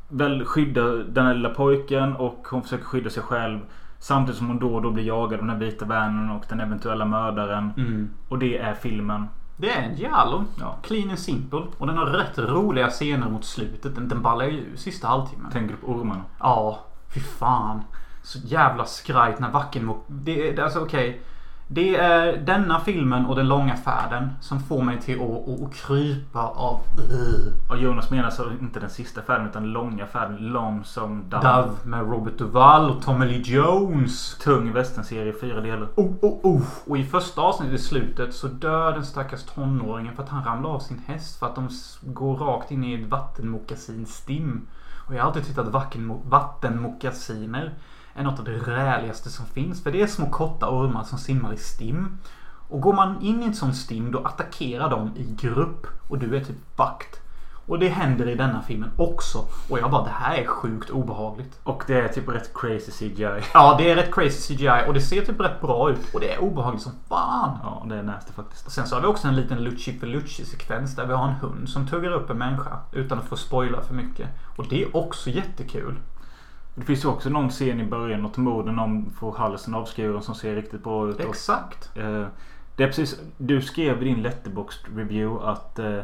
[0.09, 3.61] väl skydda den här lilla pojken och hon försöker skydda sig själv.
[3.99, 6.61] Samtidigt som hon då och då blir jagad av den här vita vännen och den
[6.61, 7.73] eventuella mördaren.
[7.77, 8.11] Mm.
[8.29, 9.29] Och det är filmen.
[9.57, 10.45] Det är en giallo.
[10.61, 10.77] Ja.
[10.83, 11.63] Clean and simple.
[11.79, 13.95] Och den har rätt roliga scener mot slutet.
[13.95, 15.51] Den, den ballar ju sista halvtimmen.
[15.51, 16.23] Tänker du på ormarna?
[16.39, 16.79] Ja,
[17.15, 17.83] fy fan.
[18.27, 19.99] Så jävla skrajt när vacken må...
[20.07, 21.21] Det är alltså okej.
[21.69, 25.75] Det är denna filmen och Den långa färden som får mig till att, att, att
[25.75, 26.81] krypa av
[27.71, 30.37] Och Jonas menar så inte den sista färden utan långa färden.
[30.37, 31.43] Lonesome Dove.
[31.43, 34.39] Dove med Robert Duvall och Tommy Lee Jones.
[34.39, 35.89] Tung westernserie i fyra delar.
[35.97, 36.63] Oh, oh, oh.
[36.87, 40.71] Och i första avsnittet i slutet så dör den stackars tonåringen för att han ramlar
[40.71, 41.69] av sin häst för att de
[42.03, 44.69] går rakt in i ett vattenmokkasin stim.
[45.07, 47.75] Och jag har alltid tyckt att vatten- vattenmockasiner
[48.17, 49.83] är något av det räligaste som finns.
[49.83, 52.19] För det är små korta ormar som simmar i stim.
[52.69, 55.87] Och går man in i ett sånt stim då attackerar de i grupp.
[56.09, 57.21] Och du är typ fucked.
[57.67, 59.39] Och det händer i denna filmen också.
[59.71, 61.61] Och jag bara, det här är sjukt obehagligt.
[61.63, 63.43] Och det är typ rätt crazy CGI.
[63.55, 66.15] Ja, det är rätt crazy CGI och det ser typ rätt bra ut.
[66.15, 67.59] Och det är obehagligt som fan.
[67.63, 68.67] Ja, det är nasty faktiskt.
[68.67, 71.29] Och sen så har vi också en liten Lucci för Lucci sekvens där vi har
[71.29, 74.29] en hund som tuggar upp en människa utan att få spoila för mycket.
[74.57, 75.99] Och det är också jättekul.
[76.79, 80.35] Det finns ju också någon scen i början, något mord någon får halsen avskuren som
[80.35, 81.17] ser riktigt bra ut.
[81.17, 81.91] Och, Exakt.
[81.95, 82.27] eh,
[82.77, 86.01] det är precis, du skrev i din letterbox review att eh,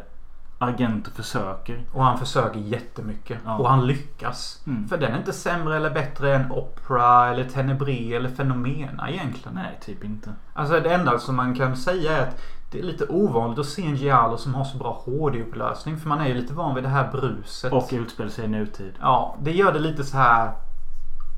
[0.62, 1.84] Argento försöker.
[1.92, 3.38] Och han försöker jättemycket.
[3.44, 3.58] Ja.
[3.58, 4.62] Och han lyckas.
[4.66, 4.88] Mm.
[4.88, 9.54] För den är inte sämre eller bättre än Opera eller Tenebre eller Fenomena egentligen.
[9.54, 10.32] Nej, typ inte.
[10.52, 13.86] Alltså det enda som man kan säga är att det är lite ovanligt att se
[13.86, 15.96] en Giallo som har så bra HD-upplösning.
[15.96, 17.72] För man är ju lite van vid det här bruset.
[17.72, 18.94] Och utspelar sig i nutid.
[19.00, 20.52] Ja, det gör det lite så här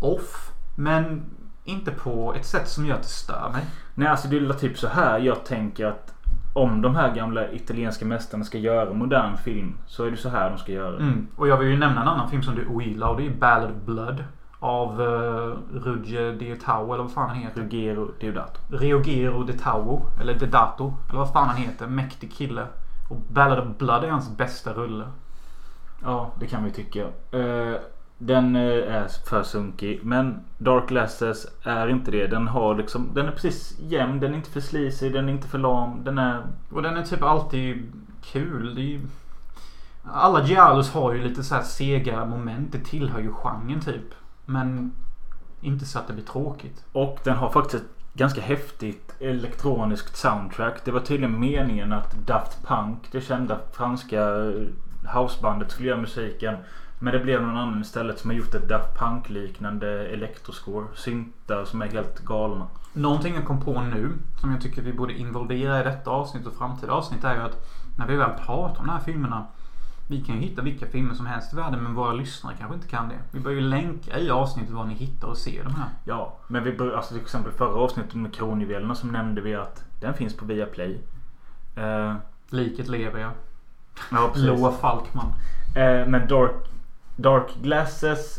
[0.04, 0.50] off.
[0.76, 1.22] Men
[1.64, 3.64] inte på ett sätt som gör att det stör mig.
[3.94, 6.14] Nej, alltså det är typ så här jag tänker att
[6.54, 10.50] om de här gamla italienska mästarna ska göra modern film så är det så här
[10.50, 10.96] de ska göra.
[10.96, 11.26] Mm.
[11.36, 13.70] Och jag vill ju nämna en annan film som du ogillar och det är Ballad
[13.70, 14.24] of Blood.
[14.60, 17.60] Av uh, Rugge Deodato eller vad fan han heter.
[17.60, 18.60] Ruggero Deodato.
[18.70, 20.02] Riogero Deodato.
[20.20, 20.94] Eller Dedato.
[21.08, 21.86] Eller vad fan han heter.
[21.86, 22.66] Mäktig kille.
[23.10, 25.04] Och Ballad of Blood är hans bästa rulle.
[26.02, 27.00] Ja, det kan vi tycka.
[27.30, 27.74] Eh,
[28.18, 30.00] den eh, är för sunkig.
[30.02, 32.26] Men Dark Glasses är inte det.
[32.26, 34.20] Den har liksom, den är precis jämn.
[34.20, 35.12] Den är inte för slisig.
[35.12, 36.04] Den är inte för lam.
[36.04, 36.42] Den är...
[36.70, 37.92] Och den är typ alltid
[38.22, 38.74] kul.
[38.74, 39.00] Det är ju...
[40.12, 42.72] Alla Giallos har ju lite så här sega moment.
[42.72, 44.14] Det tillhör ju genren typ.
[44.44, 44.92] Men
[45.60, 46.84] inte så att det blir tråkigt.
[46.92, 50.84] Och den har faktiskt ett ganska häftigt elektroniskt soundtrack.
[50.84, 54.66] Det var tydligen meningen att Daft Punk, det kända franska eh,
[55.14, 56.56] housebandet, skulle göra musiken.
[56.98, 60.86] Men det blev någon annan istället som har gjort ett Daft Punk-liknande elektroscore.
[60.94, 62.66] Syntar som är helt galna.
[62.92, 66.54] Någonting jag kom på nu som jag tycker vi borde involvera i detta avsnitt och
[66.54, 67.66] framtida avsnitt är ju att
[67.98, 69.46] när vi väl pratar om de här filmerna
[70.08, 72.88] vi kan ju hitta vilka filmer som helst i världen men våra lyssnare kanske inte
[72.88, 73.18] kan det.
[73.30, 75.88] Vi bör ju länka i avsnittet var ni hittar och ser de här.
[76.04, 79.84] Ja, men vi bör, alltså till exempel förra avsnittet med kronjuvelerna som nämnde vi att
[80.00, 81.00] den finns på Viaplay.
[81.76, 82.14] Eh,
[82.48, 83.30] Liket lever jag.
[84.10, 84.46] ja, precis.
[84.46, 85.32] Loa Falkman.
[85.76, 86.52] Eh, men Dark,
[87.16, 88.38] Dark Glasses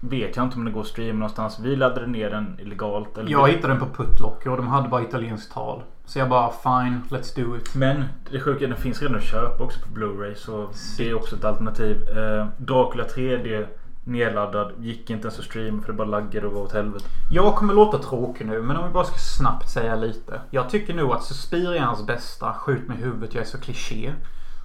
[0.00, 1.58] vet jag inte om det går att streama någonstans.
[1.60, 3.18] Vi laddade ner den illegalt.
[3.18, 5.82] Eller Jag hittade den på Putlocker och de hade bara italienskt tal.
[6.04, 7.74] Så jag bara fine, let's do it.
[7.74, 10.34] Men det sjuka är att den finns redan att köpa också på Blu-ray.
[10.34, 10.68] Så
[10.98, 12.08] det är också ett alternativ.
[12.18, 13.66] Eh, Dracula 3D
[14.04, 14.72] nedladdad.
[14.78, 17.04] Gick inte ens att streama för det bara laggade och var åt helvete.
[17.30, 20.40] Jag kommer låta tråkig nu men om vi bara ska snabbt säga lite.
[20.50, 22.54] Jag tycker nog att Suspiria är hans bästa.
[22.54, 24.12] Skjut mig i huvudet, jag är så kliché.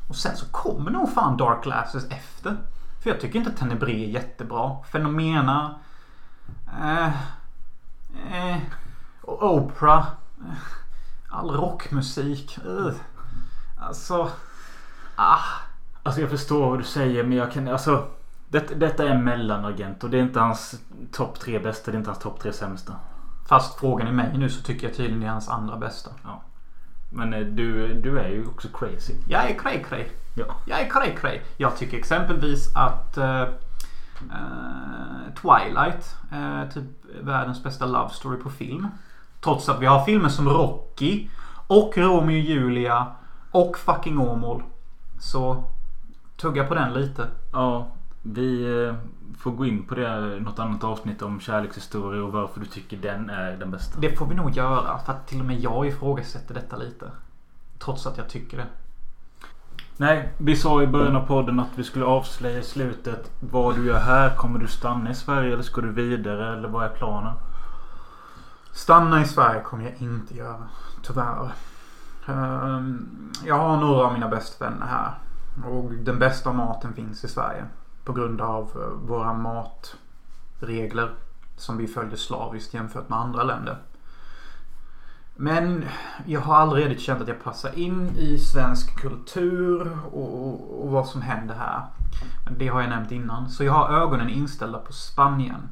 [0.10, 2.58] Och sen så kommer nog fan Dark Glasses efter.
[3.06, 4.84] För jag tycker inte att Tenebre är jättebra.
[4.92, 5.80] Fenomena.
[6.82, 7.08] Eh,
[8.34, 8.58] eh,
[9.22, 10.08] och Oprah.
[10.42, 10.58] Eh,
[11.30, 12.60] all rockmusik.
[12.66, 12.94] Uh.
[13.80, 14.30] Alltså.
[15.16, 15.40] Ah.
[16.04, 17.68] Alltså jag förstår vad du säger men jag kan...
[17.68, 18.08] Alltså.
[18.48, 20.82] Det, detta är mellanagent och det är inte hans
[21.12, 21.92] topp tre bästa.
[21.92, 22.94] Det är inte hans topp tre sämsta.
[23.48, 26.12] Fast frågan är mig nu så tycker jag tydligen det är hans andra bästa.
[27.16, 29.14] Men eh, du, du är ju också crazy.
[29.28, 30.06] Jag är cray cray.
[30.34, 30.46] Ja.
[30.66, 31.40] Jag är cray cray.
[31.58, 33.46] Jag tycker exempelvis att eh,
[35.42, 36.84] Twilight är typ
[37.22, 38.88] världens bästa love story på film.
[39.42, 41.30] Trots att vi har filmer som Rocky
[41.68, 43.08] och Romeo och Julia
[43.52, 44.64] och fucking Åmål.
[45.20, 45.64] Så
[46.38, 47.28] tugga på den lite.
[47.54, 47.88] Ja,
[48.22, 48.66] vi
[49.38, 53.30] får gå in på det något annat avsnitt om kärlekshistoria och varför du tycker den
[53.30, 54.00] är den bästa.
[54.00, 57.12] Det får vi nog göra för att till och med jag ifrågasätter detta lite.
[57.80, 58.66] Trots att jag tycker det.
[59.98, 63.86] Nej, vi sa i början av podden att vi skulle avslöja i slutet vad du
[63.86, 64.36] gör här.
[64.36, 67.34] Kommer du stanna i Sverige eller ska du vidare eller vad är planen?
[68.72, 70.68] Stanna i Sverige kommer jag inte göra.
[71.04, 71.52] Tyvärr.
[72.28, 73.08] Ehm,
[73.46, 75.12] Jag har några av mina bästa vänner här.
[75.70, 77.66] Och den bästa maten finns i Sverige.
[78.06, 81.10] På grund av eh, våra matregler.
[81.58, 83.78] Som vi följer slaviskt jämfört med andra länder.
[85.38, 85.86] Men
[86.26, 91.08] jag har aldrig riktigt känt att jag passar in i svensk kultur och, och, vad
[91.08, 91.86] som händer här.
[92.58, 93.50] Det har jag nämnt innan.
[93.50, 95.70] Så jag har ögonen inställda på Spanien.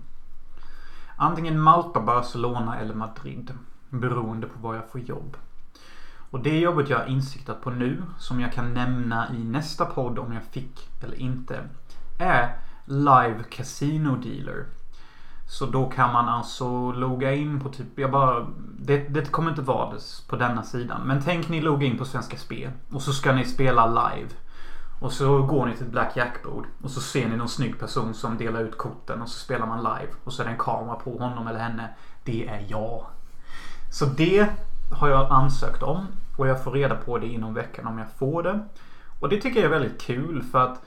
[1.15, 3.51] Antingen Malta, Barcelona eller Madrid.
[3.89, 5.37] Beroende på var jag får jobb.
[6.29, 10.19] Och det jobbet jag har insiktat på nu, som jag kan nämna i nästa podd
[10.19, 11.59] om jag fick eller inte,
[12.23, 12.55] är
[12.85, 14.65] Live Casino Dealer.
[15.47, 18.47] Så då kan man alltså logga in på typ, jag bara,
[18.79, 21.01] det, det kommer inte vara det på denna sidan.
[21.05, 24.29] Men tänk ni logga in på Svenska Spel och så ska ni spela live.
[24.99, 28.37] Och så går ni till ett blackjack-bord och så ser ni någon snygg person som
[28.37, 30.13] delar ut korten och så spelar man live.
[30.23, 31.89] Och så är det en kamera på honom eller henne.
[32.23, 33.05] Det är jag.
[33.91, 34.49] Så det
[34.91, 36.07] har jag ansökt om
[36.37, 38.59] och jag får reda på det inom veckan om jag får det.
[39.19, 40.81] Och det tycker jag är väldigt kul för att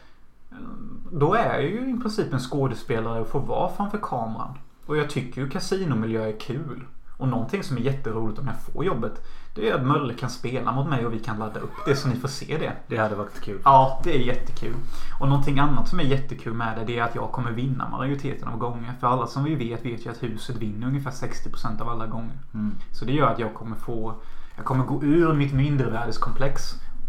[1.12, 4.58] då är jag ju i princip en skådespelare och får vara framför kameran.
[4.86, 6.84] Och jag tycker ju kasinomiljö är kul.
[7.18, 9.26] Och någonting som är jätteroligt om jag får jobbet.
[9.54, 12.08] Det är att Mölle kan spela mot mig och vi kan ladda upp det så
[12.08, 12.72] ni får se det.
[12.86, 13.60] Det hade varit kul.
[13.64, 14.74] Ja, det är jättekul.
[15.20, 18.48] Och någonting annat som är jättekul med det, det är att jag kommer vinna majoriteten
[18.48, 18.92] av gånger.
[19.00, 22.38] För alla som vi vet vet ju att huset vinner ungefär 60% av alla gånger.
[22.54, 22.74] Mm.
[22.92, 24.14] Så det gör att jag kommer få
[24.56, 26.62] Jag kommer gå ur mitt mindervärdeskomplex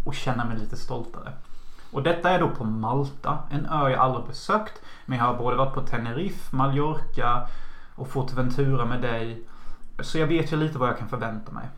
[0.04, 1.32] och känna mig lite stoltare.
[1.90, 3.38] Och detta är då på Malta.
[3.50, 4.82] En ö jag aldrig besökt.
[5.06, 7.48] Men jag har både varit på Tenerife, Mallorca
[7.94, 9.42] och Forteventura med dig.
[10.00, 11.68] Så jag vet ju lite vad jag kan förvänta mig.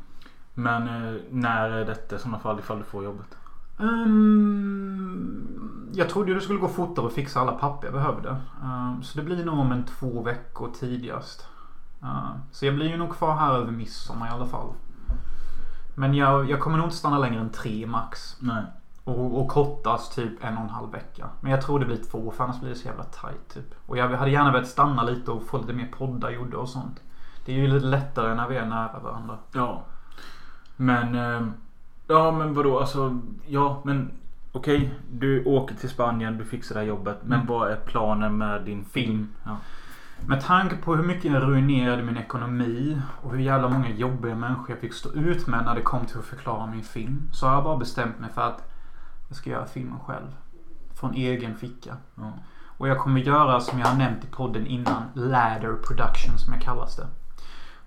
[0.55, 3.37] Men eh, när är detta i sådana fall ifall du får jobbet?
[3.81, 8.37] Um, jag trodde ju det skulle gå fortare att fixa alla papper jag behövde.
[8.63, 11.47] Um, så det blir nog om en två veckor tidigast.
[12.03, 14.73] Uh, så jag blir ju nog kvar här över midsommar i alla fall.
[15.95, 18.37] Men jag, jag kommer nog inte stanna längre än tre max.
[18.41, 18.63] Nej.
[19.11, 21.27] Och, och kortast typ en och en halv vecka.
[21.41, 23.75] Men jag tror det blir två för annars blir det så jävla tight typ.
[23.87, 27.01] Och jag hade gärna velat stanna lite och få lite mer poddar gjorda och sånt.
[27.45, 29.37] Det är ju lite lättare när vi är nära varandra.
[29.53, 29.83] Ja.
[30.77, 31.15] Men...
[31.15, 31.47] Eh,
[32.07, 33.19] ja men vadå alltså.
[33.47, 34.11] Ja men.
[34.53, 34.95] Okej.
[35.13, 36.39] Du åker till Spanien.
[36.39, 37.19] Du fixar det här jobbet.
[37.23, 37.47] Men Mm.
[37.47, 39.07] vad är planen med din film?
[39.07, 39.29] Film.
[39.45, 39.57] Ja.
[40.27, 44.71] Med tanke på hur mycket jag ruinerade min ekonomi och hur jävla många jobbiga människor
[44.71, 47.29] jag fick stå ut med när det kom till att förklara min film.
[47.33, 48.70] Så har jag bara bestämt mig för att
[49.31, 50.37] jag ska göra filmen själv.
[50.95, 51.97] Från egen ficka.
[52.15, 52.33] Ja.
[52.79, 55.03] Och jag kommer göra som jag har nämnt i podden innan.
[55.15, 57.07] Ladder production som jag kallas det.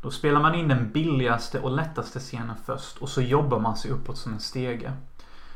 [0.02, 3.92] Då spelar man in den billigaste och lättaste scenen först och så jobbar man sig
[3.92, 4.94] uppåt som en stege.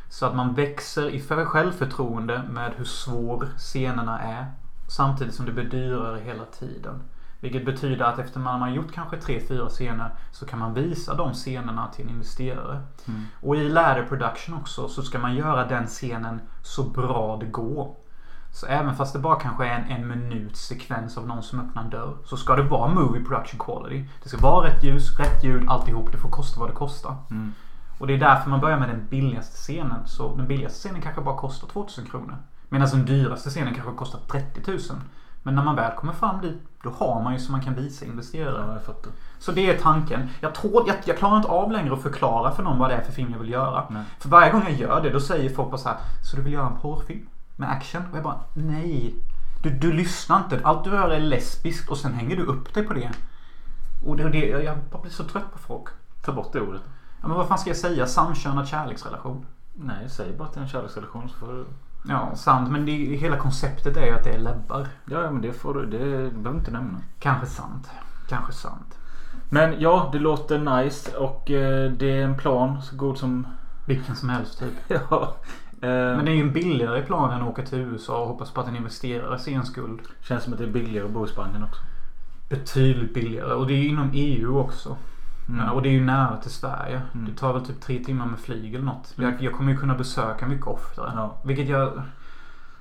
[0.10, 4.46] Så att man växer i för- självförtroende med hur svår scenerna är.
[4.90, 7.02] Samtidigt som det blir dyrare hela tiden.
[7.40, 11.16] Vilket betyder att efter man har gjort kanske tre fyra scener så kan man visa
[11.16, 12.82] de scenerna till en investerare.
[13.08, 13.26] Mm.
[13.42, 17.96] Och i ladder production också så ska man göra den scenen så bra det går.
[18.52, 21.84] Så även fast det bara kanske är en en minuts sekvens av någon som öppnar
[21.84, 22.18] en dörr.
[22.26, 24.10] Så ska det vara movie production quality.
[24.24, 26.12] Det ska vara rätt ljus, rätt ljud, alltihop.
[26.12, 27.16] Det får kosta vad det kostar.
[27.32, 27.54] Mm.
[28.00, 30.08] Och det är därför man börjar med den billigaste scenen.
[30.08, 32.38] Så den billigaste scenen kanske bara kostar 2000 kronor.
[32.70, 34.80] Medan den dyraste scenen kanske kostar 30 000.
[35.48, 38.06] Men när man väl kommer fram dit, då har man ju så man kan visa
[38.06, 38.66] investerare.
[38.68, 39.12] Ja jag fattar.
[39.40, 40.30] Så det är tanken.
[40.42, 43.02] Jag, tror, jag, jag klarar inte av längre att förklara för någon vad det är
[43.02, 43.84] för film jag vill göra.
[43.90, 44.04] Nej.
[44.20, 45.98] För varje gång jag gör det då säger folk bara så här.
[46.24, 47.30] Så du vill göra en porrfilm?
[47.56, 48.02] Med action?
[48.12, 49.16] Och jag bara nej.
[49.64, 50.60] Du, du lyssnar inte.
[50.64, 53.12] Allt du hör är lesbiskt och sen hänger du upp dig på det.
[54.06, 55.88] Och det, det, jag bara blir så trött på folk.
[56.26, 56.82] Ta bort det ordet.
[57.22, 58.08] Ja, men vad fan ska jag säga?
[58.08, 59.46] Samkönad kärleksrelation?
[59.74, 61.66] Nej säg bara att det är en kärleksrelation så får du...
[62.10, 62.72] Ja, sant.
[62.72, 64.88] Men det, hela konceptet är ju att det är lebbar.
[65.06, 65.86] Ja men det får du.
[65.86, 67.00] Det du behöver inte nämna.
[67.20, 67.90] Kanske sant.
[68.30, 68.98] Kanske sant.
[69.50, 73.48] Men ja, det låter nice och eh, det är en plan så god som...
[73.86, 74.74] Vilken som helst typ.
[75.10, 75.36] Ja.
[75.82, 78.52] Eh, Men det är ju en billigare plan än att åka till USA och hoppas
[78.52, 80.00] på att en investerare ser en skuld.
[80.22, 81.82] Känns som att det är billigare att bo i Spanien också.
[82.50, 83.54] Betydligt billigare.
[83.54, 84.98] Och det är ju inom EU också.
[85.50, 85.70] Mm.
[85.70, 87.02] Och det är ju nära till Sverige.
[87.14, 87.26] Mm.
[87.26, 89.18] Det tar väl typ tre timmar med flyg eller något.
[89.18, 89.32] Mm.
[89.32, 91.12] Jag, jag kommer ju kunna besöka mycket oftare.
[91.16, 91.38] Ja.
[91.44, 92.02] Vilket jag...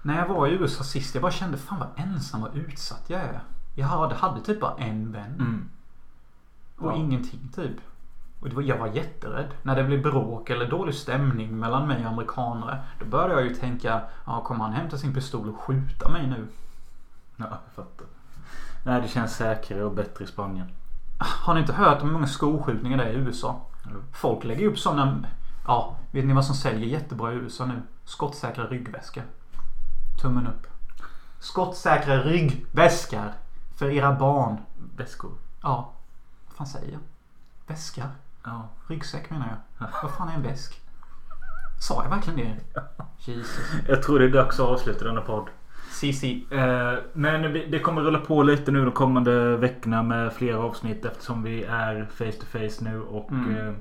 [0.03, 3.21] När jag var i USA sist, jag bara kände fan vad ensam och utsatt jag
[3.21, 3.41] är.
[3.75, 5.35] Jag hade, hade typ bara en vän.
[5.39, 5.69] Mm.
[6.77, 6.97] Och Ja.
[6.97, 7.77] ingenting typ.
[8.41, 9.49] Och det var, jag var jätterädd.
[9.63, 12.79] När det blev bråk eller dålig stämning mellan mig och amerikanare.
[13.01, 16.47] Då började jag ju tänka, ja, kommer han hämta sin pistol och skjuta mig nu?
[17.37, 18.07] Ja, jag fattar.
[18.85, 20.67] Nej, det känns säkrare och bättre i Spanien.
[21.19, 23.61] Har ni inte hört om hur många skolskjutningar det är i USA?
[24.13, 25.25] Folk lägger upp sådana,
[25.67, 27.83] ja, vet ni vad som säljer jättebra i USA nu?
[28.05, 29.23] Skottsäkra ryggväskor.
[30.23, 30.67] Tummen upp.
[31.39, 33.33] Skottsäkra ryggväskor.
[33.77, 34.57] För era barn.
[34.97, 35.33] Väskor.
[35.63, 35.93] Ja,
[36.47, 37.01] vad fan säger jag?
[37.67, 38.09] Väskar?
[38.45, 38.69] Ja.
[38.87, 39.49] Ryggsäck menar
[39.79, 39.89] jag.
[40.03, 40.81] Vad fan är en väsk?
[41.81, 42.81] Sa jag verkligen det?
[43.33, 43.61] Jesus.
[43.89, 45.49] Jag tror det är dags att avsluta denna podd.
[46.01, 46.47] Cici.
[46.51, 51.43] Eh, men det kommer rulla på lite nu de kommande veckorna med fler avsnitt eftersom
[51.43, 53.01] vi är face to face nu.
[53.01, 53.57] Och Mm.
[53.69, 53.75] eh,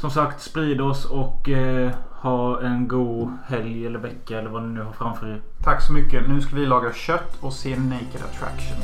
[0.00, 4.68] som sagt sprid oss och eh, ha en god helg eller vecka eller vad ni
[4.68, 5.40] nu har framför er.
[5.64, 6.28] Tack så mycket.
[6.28, 8.76] Nu ska vi laga kött och se Naked Attraction.